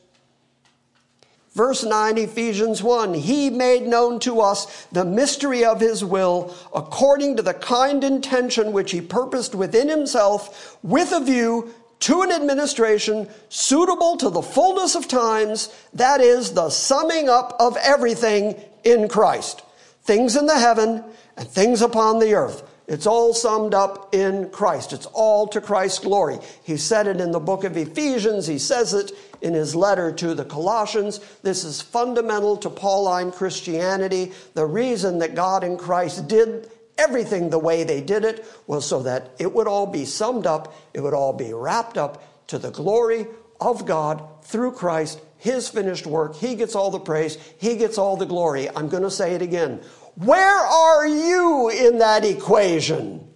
[1.54, 7.38] Verse 9, Ephesians 1 He made known to us the mystery of His will according
[7.38, 13.30] to the kind intention which He purposed within Himself with a view to an administration
[13.48, 19.62] suitable to the fullness of times, that is, the summing up of everything in Christ.
[20.04, 21.06] Things in the heaven
[21.38, 22.64] and things upon the earth.
[22.88, 24.94] It's all summed up in Christ.
[24.94, 26.38] It's all to Christ's glory.
[26.64, 28.46] He said it in the book of Ephesians.
[28.46, 29.12] He says it
[29.42, 31.20] in his letter to the Colossians.
[31.42, 34.34] This is fundamental to Pauline Christianity.
[34.54, 39.02] The reason that God in Christ did everything the way they did it was so
[39.04, 42.72] that it would all be summed up, it would all be wrapped up to the
[42.72, 43.28] glory
[43.60, 46.36] of God through Christ, his finished work.
[46.36, 48.70] He gets all the praise, he gets all the glory.
[48.70, 49.82] I'm going to say it again.
[50.16, 53.28] Where are you in that equation?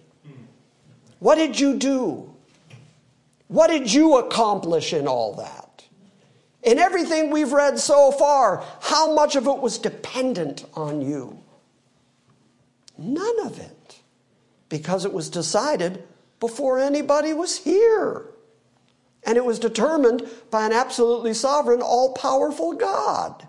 [1.18, 2.34] What did you do?
[3.48, 5.84] What did you accomplish in all that?
[6.62, 11.38] In everything we've read so far, how much of it was dependent on you?
[12.96, 14.00] None of it.
[14.68, 16.04] Because it was decided
[16.38, 18.26] before anybody was here.
[19.24, 23.46] And it was determined by an absolutely sovereign, all powerful God,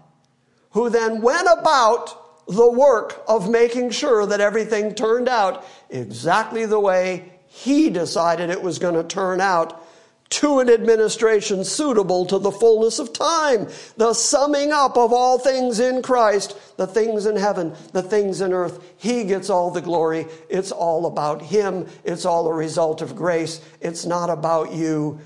[0.72, 2.21] who then went about
[2.52, 8.62] the work of making sure that everything turned out exactly the way he decided it
[8.62, 9.82] was going to turn out
[10.30, 15.80] to an administration suitable to the fullness of time, the summing up of all things
[15.80, 18.94] in Christ, the things in heaven, the things in earth.
[18.98, 20.28] He gets all the glory.
[20.50, 21.88] It's all about Him.
[22.06, 23.60] It's all a result of grace.
[23.82, 25.20] It's not about you.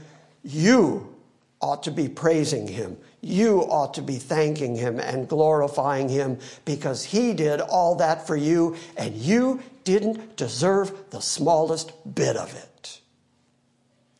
[0.43, 1.13] You
[1.61, 2.97] ought to be praising Him.
[3.21, 8.35] You ought to be thanking Him and glorifying Him because He did all that for
[8.35, 12.99] you and you didn't deserve the smallest bit of it.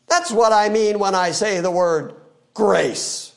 [0.08, 2.14] That's what I mean when I say the word
[2.54, 3.32] grace.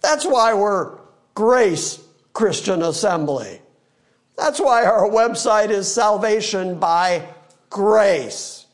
[0.00, 0.96] That's why we're
[1.34, 2.00] Grace
[2.32, 3.60] Christian Assembly.
[4.36, 7.26] That's why our website is Salvation by
[7.68, 8.66] Grace.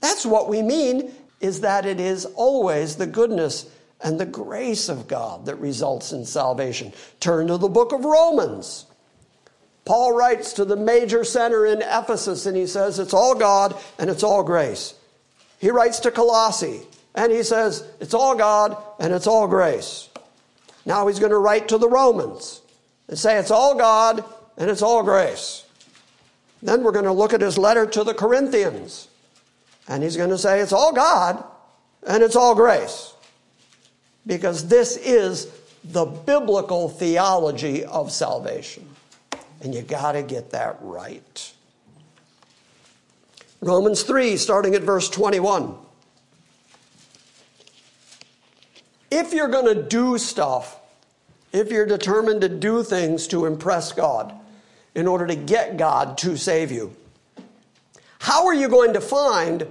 [0.00, 3.68] That's what we mean is that it is always the goodness
[4.02, 6.92] and the grace of God that results in salvation.
[7.20, 8.86] Turn to the book of Romans.
[9.84, 14.08] Paul writes to the major center in Ephesus and he says it's all God and
[14.08, 14.94] it's all grace.
[15.58, 16.82] He writes to Colossae
[17.14, 20.08] and he says it's all God and it's all grace.
[20.84, 22.60] Now he's going to write to the Romans
[23.08, 24.24] and say it's all God
[24.56, 25.64] and it's all grace.
[26.62, 29.08] Then we're going to look at his letter to the Corinthians
[29.88, 31.42] and he's going to say it's all God
[32.06, 33.11] and it's all grace.
[34.26, 35.48] Because this is
[35.84, 38.88] the biblical theology of salvation.
[39.60, 41.52] And you got to get that right.
[43.60, 45.76] Romans 3, starting at verse 21.
[49.10, 50.80] If you're going to do stuff,
[51.52, 54.34] if you're determined to do things to impress God
[54.94, 56.96] in order to get God to save you,
[58.18, 59.66] how are you going to find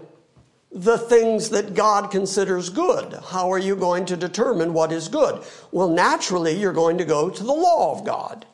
[0.71, 3.19] the things that God considers good?
[3.29, 5.43] How are you going to determine what is good?
[5.71, 8.45] Well, naturally, you're going to go to the law of God.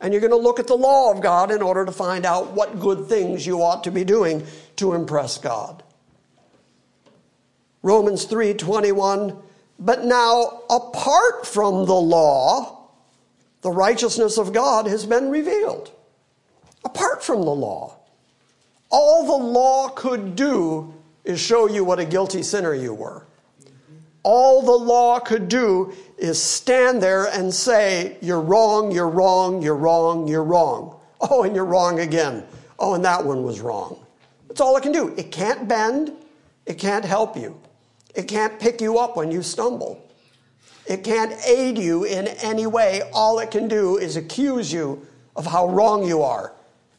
[0.00, 2.52] And you're going to look at the law of God in order to find out
[2.52, 4.46] what good things you ought to be doing
[4.76, 5.82] to impress God.
[7.82, 9.40] Romans 3:21
[9.78, 12.90] But now apart from the law
[13.62, 15.90] the righteousness of God has been revealed.
[16.84, 17.98] Apart from the law
[18.90, 20.94] all the law could do
[21.28, 23.26] is show you what a guilty sinner you were.
[24.22, 29.76] All the law could do is stand there and say, You're wrong, you're wrong, you're
[29.76, 30.98] wrong, you're wrong.
[31.20, 32.44] Oh, and you're wrong again.
[32.78, 34.06] Oh, and that one was wrong.
[34.46, 35.14] That's all it can do.
[35.16, 36.12] It can't bend,
[36.64, 37.60] it can't help you,
[38.14, 40.04] it can't pick you up when you stumble.
[40.86, 43.02] It can't aid you in any way.
[43.12, 45.06] All it can do is accuse you
[45.36, 46.54] of how wrong you are.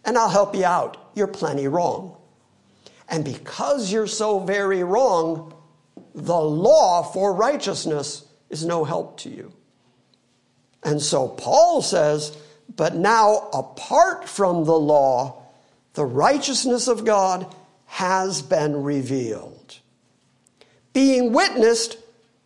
[0.05, 1.09] And I'll help you out.
[1.15, 2.18] You're plenty wrong.
[3.09, 5.53] And because you're so very wrong,
[6.13, 9.51] the law for righteousness is no help to you.
[10.83, 12.37] And so Paul says,
[12.75, 15.43] but now apart from the law,
[15.93, 17.53] the righteousness of God
[17.87, 19.79] has been revealed,
[20.93, 21.97] being witnessed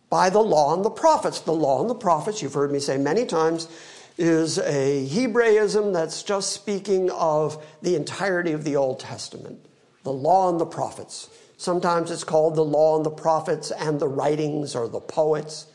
[0.08, 1.40] by the law and the prophets.
[1.40, 3.68] The law and the prophets, you've heard me say many times,
[4.16, 9.60] is a Hebraism that's just speaking of the entirety of the Old Testament
[10.04, 11.28] the law and the prophets.
[11.56, 15.66] Sometimes it's called the law and the prophets and the writings or the poets.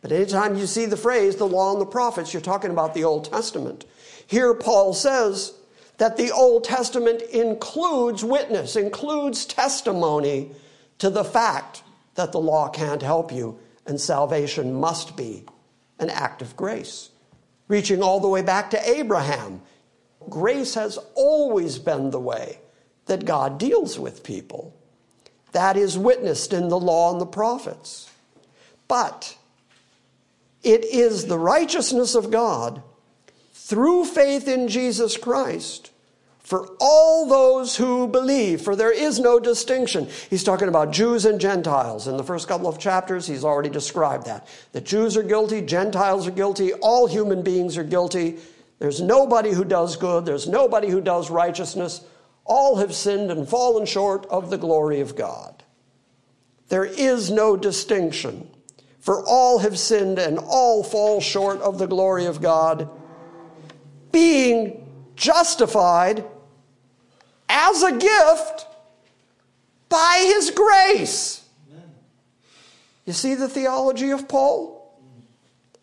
[0.00, 3.04] But anytime you see the phrase the law and the prophets, you're talking about the
[3.04, 3.84] Old Testament.
[4.26, 5.54] Here, Paul says
[5.98, 10.50] that the Old Testament includes witness, includes testimony
[10.98, 11.82] to the fact
[12.14, 15.44] that the law can't help you and salvation must be
[15.98, 17.10] an act of grace.
[17.68, 19.60] Reaching all the way back to Abraham,
[20.28, 22.58] grace has always been the way
[23.06, 24.74] that God deals with people.
[25.52, 28.10] That is witnessed in the law and the prophets.
[28.88, 29.36] But
[30.62, 32.82] it is the righteousness of God
[33.52, 35.90] through faith in Jesus Christ
[36.44, 40.06] for all those who believe, for there is no distinction.
[40.28, 42.06] He's talking about Jews and Gentiles.
[42.06, 44.46] In the first couple of chapters, he's already described that.
[44.72, 48.36] The Jews are guilty, Gentiles are guilty, all human beings are guilty.
[48.78, 52.04] There's nobody who does good, there's nobody who does righteousness.
[52.44, 55.62] All have sinned and fallen short of the glory of God.
[56.68, 58.50] There is no distinction,
[59.00, 62.88] for all have sinned and all fall short of the glory of God,
[64.12, 64.86] being
[65.16, 66.24] justified
[67.48, 68.66] as a gift
[69.88, 71.44] by his grace.
[73.04, 74.98] You see the theology of Paul?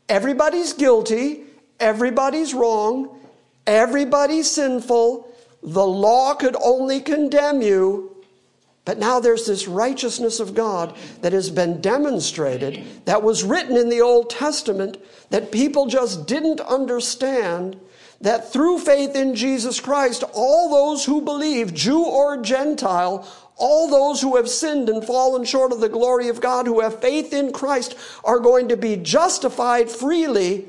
[0.10, 1.44] Everybody's guilty,
[1.80, 3.20] everybody's wrong,
[3.66, 5.31] everybody's sinful,
[5.64, 8.16] the law could only condemn you,
[8.84, 13.90] but now there's this righteousness of God that has been demonstrated, that was written in
[13.90, 14.98] the Old Testament,
[15.30, 17.80] that people just didn't understand.
[18.22, 24.22] That through faith in Jesus Christ, all those who believe, Jew or Gentile, all those
[24.22, 27.52] who have sinned and fallen short of the glory of God, who have faith in
[27.52, 30.66] Christ, are going to be justified freely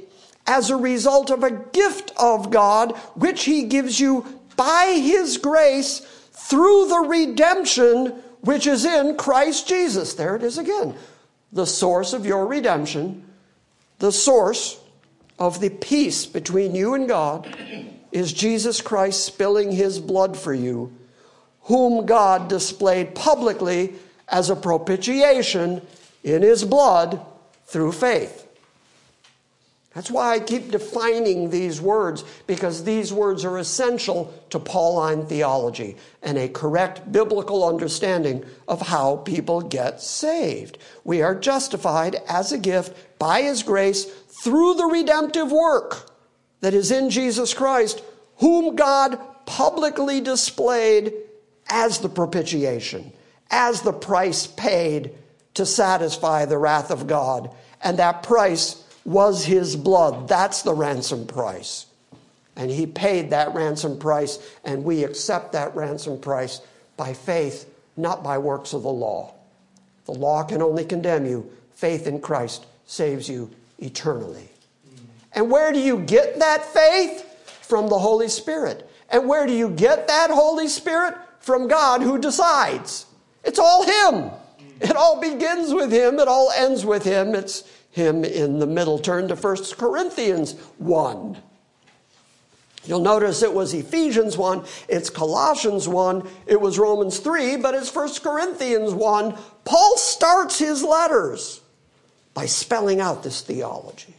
[0.47, 6.01] as a result of a gift of God, which He gives you by his grace
[6.33, 8.09] through the redemption
[8.41, 10.15] which is in Christ Jesus.
[10.15, 10.95] There it is again.
[11.53, 13.25] The source of your redemption
[14.03, 14.81] The source
[15.39, 17.47] of the peace between you and God
[18.11, 20.93] is Jesus Christ spilling his blood for you,
[21.63, 23.95] whom God displayed publicly
[24.29, 25.83] as a propitiation
[26.25, 27.25] in his blood
[27.67, 28.42] through faith.
[29.95, 35.97] That's why I keep defining these words, because these words are essential to Pauline theology
[36.23, 40.79] and a correct biblical understanding of how people get saved.
[41.05, 46.11] We are justified as a gift by His grace through the redemptive work
[46.61, 48.03] that is in Jesus Christ,
[48.37, 51.13] whom God publicly displayed
[51.69, 53.13] as the propitiation,
[53.51, 55.13] as the price paid
[55.55, 57.55] to satisfy the wrath of God.
[57.83, 60.29] And that price was his blood.
[60.29, 61.87] That's the ransom price.
[62.57, 66.61] And he paid that ransom price, and we accept that ransom price
[66.97, 69.35] by faith, not by works of the law.
[70.05, 71.51] The law can only condemn you.
[71.75, 74.49] Faith in Christ saves you eternally.
[75.33, 77.29] And where do you get that faith?
[77.63, 78.89] From the Holy Spirit.
[79.09, 81.15] And where do you get that Holy Spirit?
[81.41, 83.07] From God who decides.
[83.45, 84.31] It's all Him.
[84.81, 87.35] It all begins with Him, it all ends with Him.
[87.35, 87.63] It's
[87.93, 88.99] him in the middle.
[88.99, 91.37] Turn to 1 Corinthians 1.
[92.85, 97.95] You'll notice it was Ephesians 1, it's Colossians 1, it was Romans 3, but it's
[97.95, 99.39] 1 Corinthians 1.
[99.65, 101.61] Paul starts his letters
[102.35, 104.15] by spelling out this theology.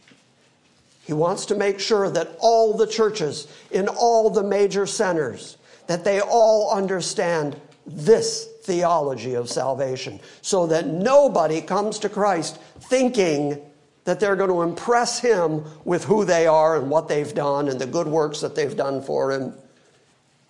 [1.04, 6.04] He wants to make sure that all the churches in all the major centers that
[6.04, 13.60] they all understand this theology of salvation so that nobody comes to Christ thinking
[14.04, 17.80] that they're going to impress him with who they are and what they've done and
[17.80, 19.54] the good works that they've done for him.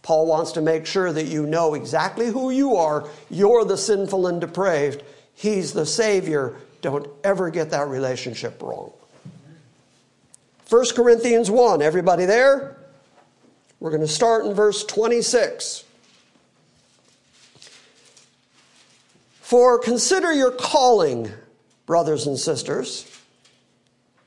[0.02, 3.08] Paul wants to make sure that you know exactly who you are.
[3.30, 5.02] You're the sinful and depraved.
[5.34, 6.56] He's the Savior.
[6.82, 8.92] Don't ever get that relationship wrong.
[10.68, 12.76] 1 Corinthians 1, everybody there?
[13.80, 15.83] We're going to start in verse 26.
[19.54, 21.30] For consider your calling,
[21.86, 23.06] brothers and sisters,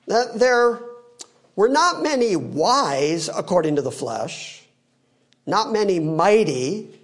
[0.06, 0.80] that there
[1.54, 4.64] were not many wise according to the flesh,
[5.46, 6.98] not many mighty,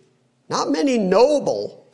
[0.48, 1.86] not many noble,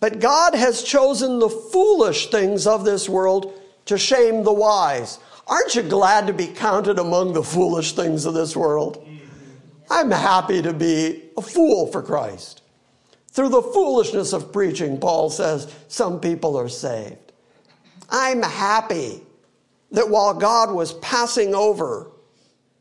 [0.00, 3.52] but God has chosen the foolish things of this world
[3.84, 5.20] to shame the wise.
[5.46, 9.08] Aren't you glad to be counted among the foolish things of this world?
[9.88, 12.62] I'm happy to be a fool for Christ.
[13.34, 17.32] Through the foolishness of preaching, Paul says, some people are saved.
[18.08, 19.22] I'm happy
[19.90, 22.12] that while God was passing over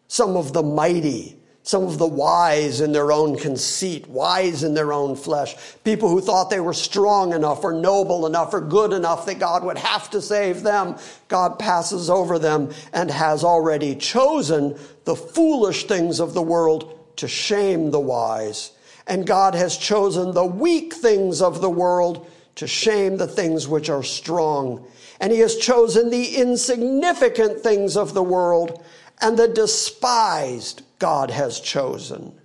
[0.08, 4.94] some of the mighty, some of the wise in their own conceit, wise in their
[4.94, 9.26] own flesh, people who thought they were strong enough or noble enough or good enough
[9.26, 10.98] that God would have to save them,
[11.30, 17.28] God passes over them and has already chosen the foolish things of the world to
[17.28, 18.72] shame the wise
[19.08, 23.90] and God has chosen the weak things of the world to shame the things which
[23.90, 24.86] are strong.
[25.20, 28.84] And he has chosen the insignificant things of the world
[29.22, 32.40] and the despised God has chosen.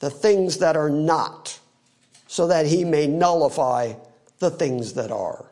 [0.00, 1.58] The things that are not,
[2.26, 3.94] so that he may nullify
[4.40, 5.46] the things that are.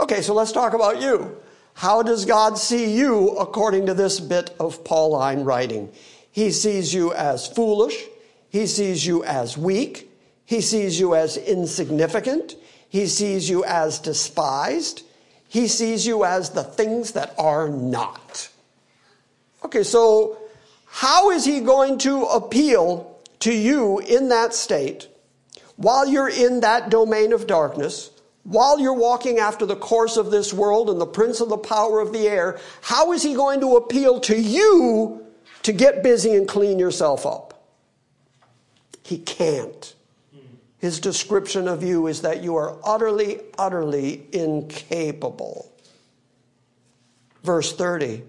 [0.00, 1.36] Okay, so let's talk about you.
[1.74, 5.92] How does God see you according to this bit of Pauline writing?
[6.30, 7.96] He sees you as foolish.
[8.54, 10.08] He sees you as weak.
[10.44, 12.54] He sees you as insignificant.
[12.88, 15.02] He sees you as despised.
[15.48, 18.48] He sees you as the things that are not.
[19.64, 20.38] Okay, so
[20.86, 25.08] how is he going to appeal to you in that state
[25.74, 28.12] while you're in that domain of darkness?
[28.44, 31.98] While you're walking after the course of this world and the prince of the power
[31.98, 35.26] of the air, how is he going to appeal to you
[35.64, 37.53] to get busy and clean yourself up?
[39.04, 39.94] He can't.
[40.78, 45.70] His description of you is that you are utterly, utterly incapable.
[47.42, 48.22] Verse 30.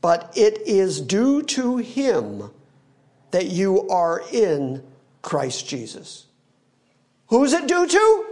[0.00, 2.50] But it is due to him
[3.30, 4.82] that you are in
[5.22, 6.26] Christ Jesus.
[7.28, 8.26] Who's it due to?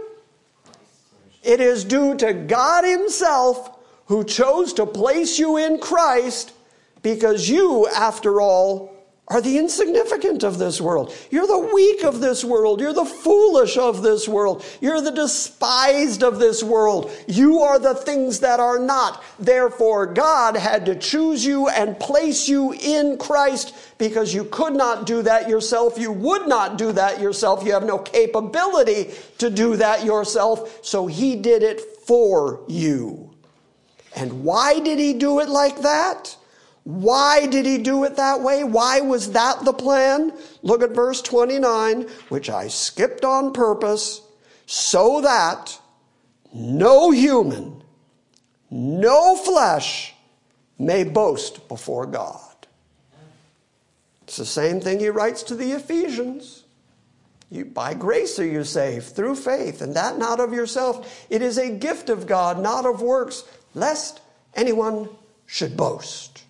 [1.43, 6.53] It is due to God Himself who chose to place you in Christ
[7.01, 8.94] because you, after all,
[9.27, 11.11] are the insignificant of this world.
[11.31, 12.79] You're the weak of this world.
[12.79, 14.63] You're the foolish of this world.
[14.81, 17.11] You're the despised of this world.
[17.27, 19.23] You are the things that are not.
[19.39, 25.07] Therefore, God had to choose you and place you in Christ because you could not
[25.07, 25.97] do that yourself.
[25.97, 27.65] You would not do that yourself.
[27.65, 30.85] You have no capability to do that yourself.
[30.85, 33.31] So He did it for you.
[34.15, 36.37] And why did he do it like that?
[36.85, 38.63] Why did he do it that way?
[38.63, 40.31] Why was that the plan?
[40.61, 44.21] Look at verse 29, which I skipped on purpose,
[44.67, 45.79] so that
[46.53, 47.83] no human,
[48.69, 50.13] no flesh
[50.77, 52.39] may boast before God.
[54.21, 56.65] It's the same thing he writes to the Ephesians.
[57.49, 61.25] You, by grace are you saved through faith, and that not of yourself.
[61.31, 64.21] It is a gift of God, not of works, lest
[64.53, 65.09] anyone
[65.47, 66.44] should boast.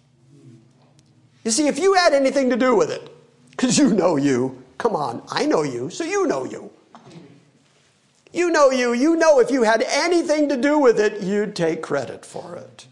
[1.45, 3.07] You see, if you had anything to do with it,
[3.51, 6.71] because you know you, come on, I know you, so you know you.
[8.33, 11.83] You know you, you know if you had anything to do with it, you'd take
[11.83, 12.87] credit for it.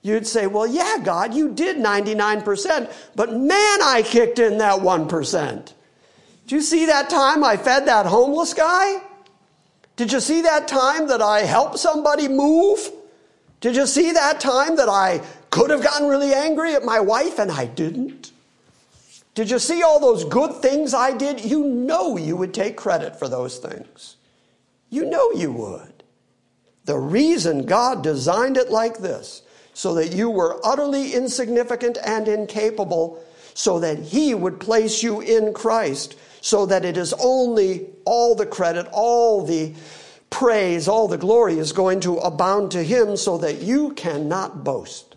[0.00, 5.72] You'd say, well, yeah, God, you did 99%, but man, I kicked in that 1%.
[6.46, 9.02] Did you see that time I fed that homeless guy?
[9.96, 12.90] Did you see that time that I helped somebody move?
[13.60, 15.22] Did you see that time that I
[15.54, 18.32] could have gotten really angry at my wife and I didn't?
[19.36, 21.44] Did you see all those good things I did?
[21.44, 24.16] You know you would take credit for those things.
[24.90, 26.02] You know you would.
[26.86, 29.42] The reason God designed it like this,
[29.74, 33.22] so that you were utterly insignificant and incapable,
[33.54, 38.44] so that He would place you in Christ, so that it is only all the
[38.44, 39.72] credit, all the
[40.30, 45.13] praise, all the glory is going to abound to Him so that you cannot boast,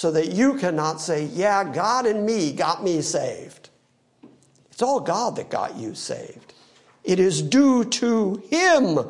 [0.00, 3.68] so that you cannot say, Yeah, God and me got me saved.
[4.70, 6.54] It's all God that got you saved.
[7.04, 9.00] It is due to Him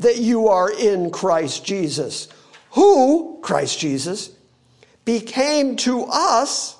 [0.00, 2.26] that you are in Christ Jesus,
[2.72, 4.30] who, Christ Jesus,
[5.04, 6.76] became to us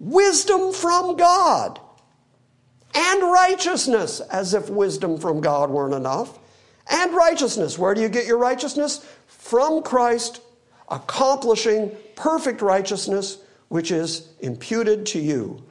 [0.00, 1.78] wisdom from God
[2.92, 6.40] and righteousness, as if wisdom from God weren't enough
[6.90, 7.78] and righteousness.
[7.78, 9.06] Where do you get your righteousness?
[9.28, 10.40] From Christ,
[10.88, 15.62] accomplishing perfect righteousness, which is imputed to you.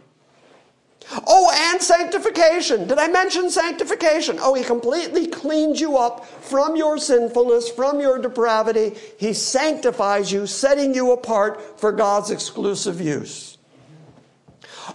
[1.28, 2.88] Oh, and sanctification.
[2.88, 4.38] Did I mention sanctification?
[4.40, 8.96] Oh, he completely cleans you up from your sinfulness, from your depravity.
[9.20, 13.60] He sanctifies you, setting you apart for God's exclusive use.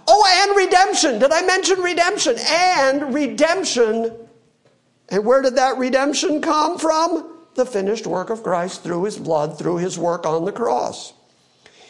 [0.05, 1.19] Oh, and redemption.
[1.19, 2.35] Did I mention redemption?
[2.39, 4.27] And redemption
[5.11, 7.30] and where did that redemption come from?
[7.55, 11.13] The finished work of Christ through his blood, through his work on the cross.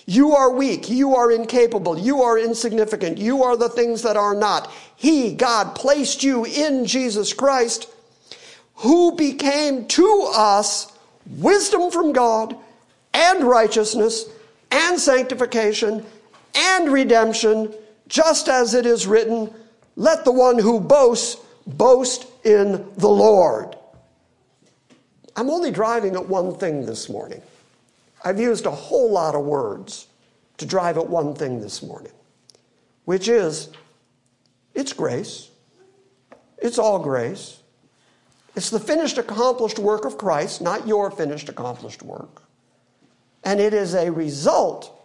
[0.05, 0.89] You are weak.
[0.89, 1.97] You are incapable.
[1.97, 3.17] You are insignificant.
[3.17, 4.71] You are the things that are not.
[4.95, 7.87] He, God, placed you in Jesus Christ,
[8.75, 10.91] who became to us
[11.37, 12.57] wisdom from God
[13.13, 14.25] and righteousness
[14.71, 16.05] and sanctification
[16.55, 17.73] and redemption,
[18.07, 19.53] just as it is written,
[19.95, 23.75] let the one who boasts boast in the Lord.
[25.35, 27.41] I'm only driving at one thing this morning.
[28.23, 30.07] I've used a whole lot of words
[30.57, 32.11] to drive at one thing this morning,
[33.05, 33.69] which is
[34.73, 35.49] it's grace.
[36.57, 37.59] It's all grace.
[38.55, 42.43] It's the finished, accomplished work of Christ, not your finished, accomplished work.
[43.43, 44.97] And it is a result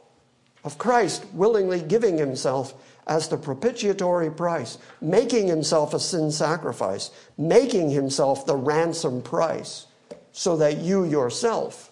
[0.64, 2.74] of Christ willingly giving himself
[3.06, 9.86] as the propitiatory price, making himself a sin sacrifice, making himself the ransom price,
[10.36, 11.90] so that you yourself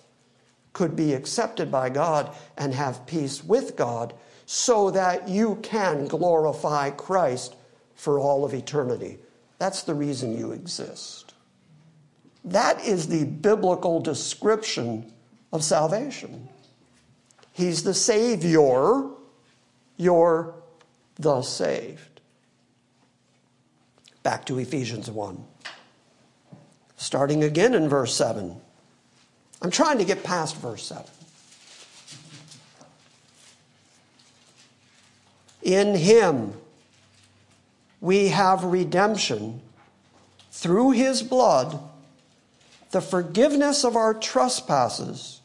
[0.75, 4.13] could be accepted by God and have peace with God,
[4.45, 7.57] so that you can glorify Christ
[7.95, 9.19] for all of eternity.
[9.59, 11.33] That's the reason you exist.
[12.45, 15.11] That is the biblical description
[15.51, 16.51] of salvation.
[17.53, 19.05] He's the Savior,
[19.97, 20.55] you're
[21.17, 22.21] the saved.
[24.23, 25.43] Back to Ephesians 1.
[27.05, 28.59] Starting again in verse 7.
[29.61, 31.05] I'm trying to get past verse 7.
[35.61, 36.55] In him
[38.01, 39.61] we have redemption
[40.51, 41.79] through his blood,
[42.91, 45.43] the forgiveness of our trespasses,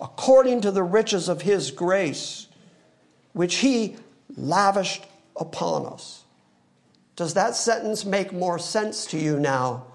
[0.00, 2.46] according to the riches of his grace,
[3.32, 3.96] which he
[4.36, 5.04] lavished
[5.34, 6.22] upon us.
[7.16, 9.87] Does that sentence make more sense to you now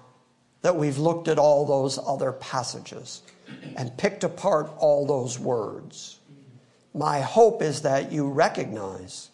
[0.64, 3.20] that we've looked at all those other passages
[3.76, 6.18] and picked apart all those words?
[6.94, 9.28] My hope is that you recognize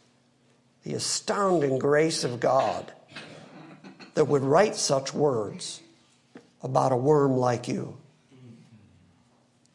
[0.83, 2.93] the astounding grace of God
[4.15, 5.81] that would write such words
[6.65, 7.97] about a worm like you.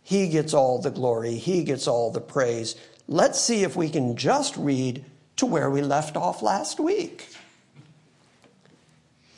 [0.04, 2.76] He gets all the glory, He gets all the praise.
[3.08, 5.06] Let's see if we can just read
[5.38, 7.30] to where we left off last week.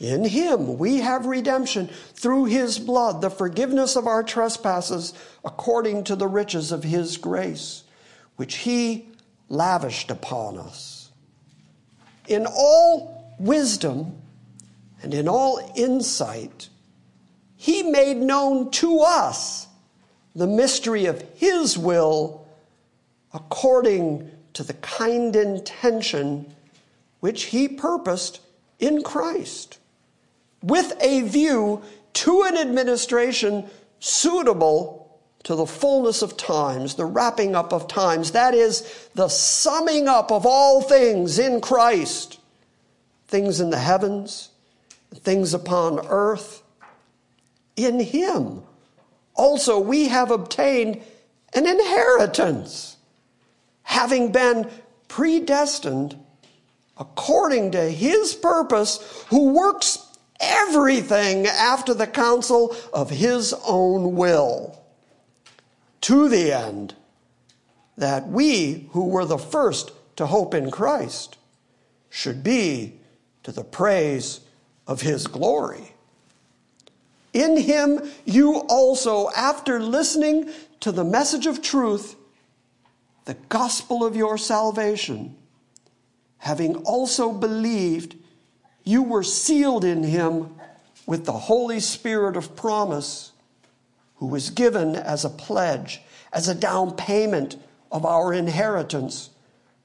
[0.00, 5.12] In him we have redemption through his blood, the forgiveness of our trespasses
[5.44, 7.82] according to the riches of his grace,
[8.36, 9.08] which he
[9.48, 11.10] lavished upon us.
[12.28, 14.22] In all wisdom
[15.02, 16.68] and in all insight,
[17.56, 19.66] he made known to us
[20.36, 22.46] the mystery of his will
[23.34, 26.54] according to the kind intention
[27.18, 28.40] which he purposed
[28.78, 29.78] in Christ
[30.62, 31.82] with a view
[32.14, 33.68] to an administration
[34.00, 40.08] suitable to the fullness of times, the wrapping up of times, that is, the summing
[40.08, 42.40] up of all things in Christ,
[43.28, 44.50] things in the heavens,
[45.14, 46.62] things upon earth.
[47.76, 48.62] In Him
[49.34, 51.00] also we have obtained
[51.54, 52.96] an inheritance,
[53.84, 54.68] having been
[55.06, 56.18] predestined
[56.98, 60.07] according to His purpose, who works
[60.40, 64.80] everything after the counsel of his own will,
[66.02, 66.94] to the end
[67.96, 71.36] that we who were the first to hope in Christ
[72.10, 72.94] should be
[73.42, 74.40] to the praise
[74.86, 75.94] of his glory.
[77.32, 82.16] In him you also, after listening to the message of truth,
[83.26, 85.36] the gospel of your salvation,
[86.38, 88.16] having also believed,
[88.88, 90.54] you were sealed in him
[91.04, 93.32] with the Holy Spirit of promise,
[94.16, 96.00] who was given as a pledge,
[96.32, 97.56] as a down payment
[97.92, 99.28] of our inheritance,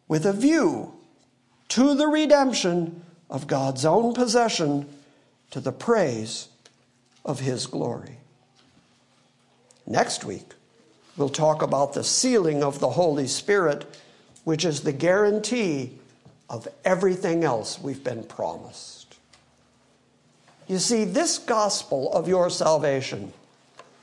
[0.08, 0.94] with a view
[1.68, 4.88] to the redemption of God's own possession
[5.52, 6.48] to the praise
[7.26, 8.20] of his glory.
[9.86, 10.54] Next week,
[11.18, 13.86] we'll talk about the sealing of the Holy Spirit,
[14.46, 16.00] which is the guarantee
[16.50, 19.18] of everything else we've been promised.
[20.68, 23.34] You see, this gospel of your salvation,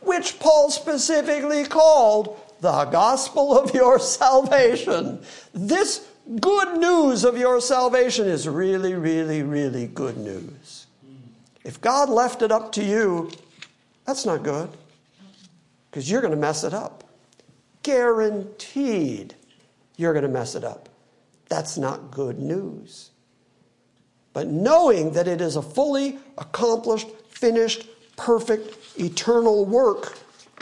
[0.00, 5.22] which Paul specifically called the gospel of your salvation,
[5.54, 6.06] this
[6.40, 10.86] good news of your salvation is really, really, really good news.
[11.64, 13.30] If God left it up to you,
[14.06, 14.68] that's not good
[15.90, 17.04] because you're going to mess it up.
[17.82, 19.34] Guaranteed
[19.96, 20.89] you're going to mess it up.
[21.50, 23.10] That's not good news.
[24.32, 27.86] But knowing that it is a fully accomplished, finished,
[28.16, 30.16] perfect, eternal work,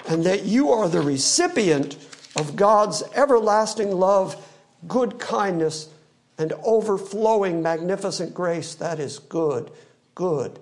[0.08, 1.96] and that you are the recipient
[2.36, 4.42] of God's everlasting love,
[4.88, 5.90] good kindness,
[6.38, 9.70] and overflowing magnificent grace, that is good,
[10.14, 10.58] good,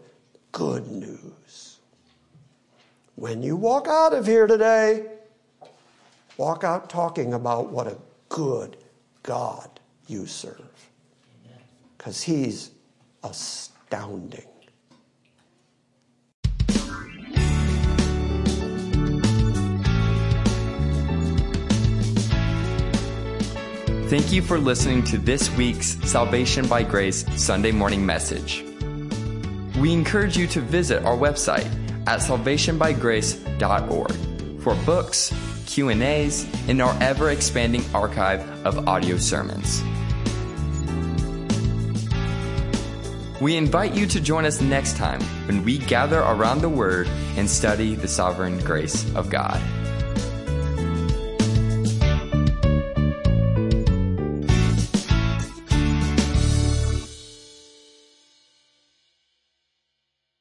[0.50, 1.78] good news.
[3.14, 5.06] When you walk out of here today,
[6.36, 7.98] walk out talking about what a
[8.28, 8.76] good
[9.22, 9.75] God
[10.06, 10.90] you serve.
[11.96, 12.70] Because He's
[13.22, 14.46] astounding.
[24.08, 28.64] Thank you for listening to this week's Salvation by Grace Sunday morning message.
[29.80, 31.66] We encourage you to visit our website
[32.06, 35.34] at salvationbygrace.org for books,
[35.66, 39.82] Q&As, and our ever-expanding archive of audio sermons.
[43.40, 47.06] We invite you to join us next time when we gather around the Word
[47.36, 49.60] and study the sovereign grace of God.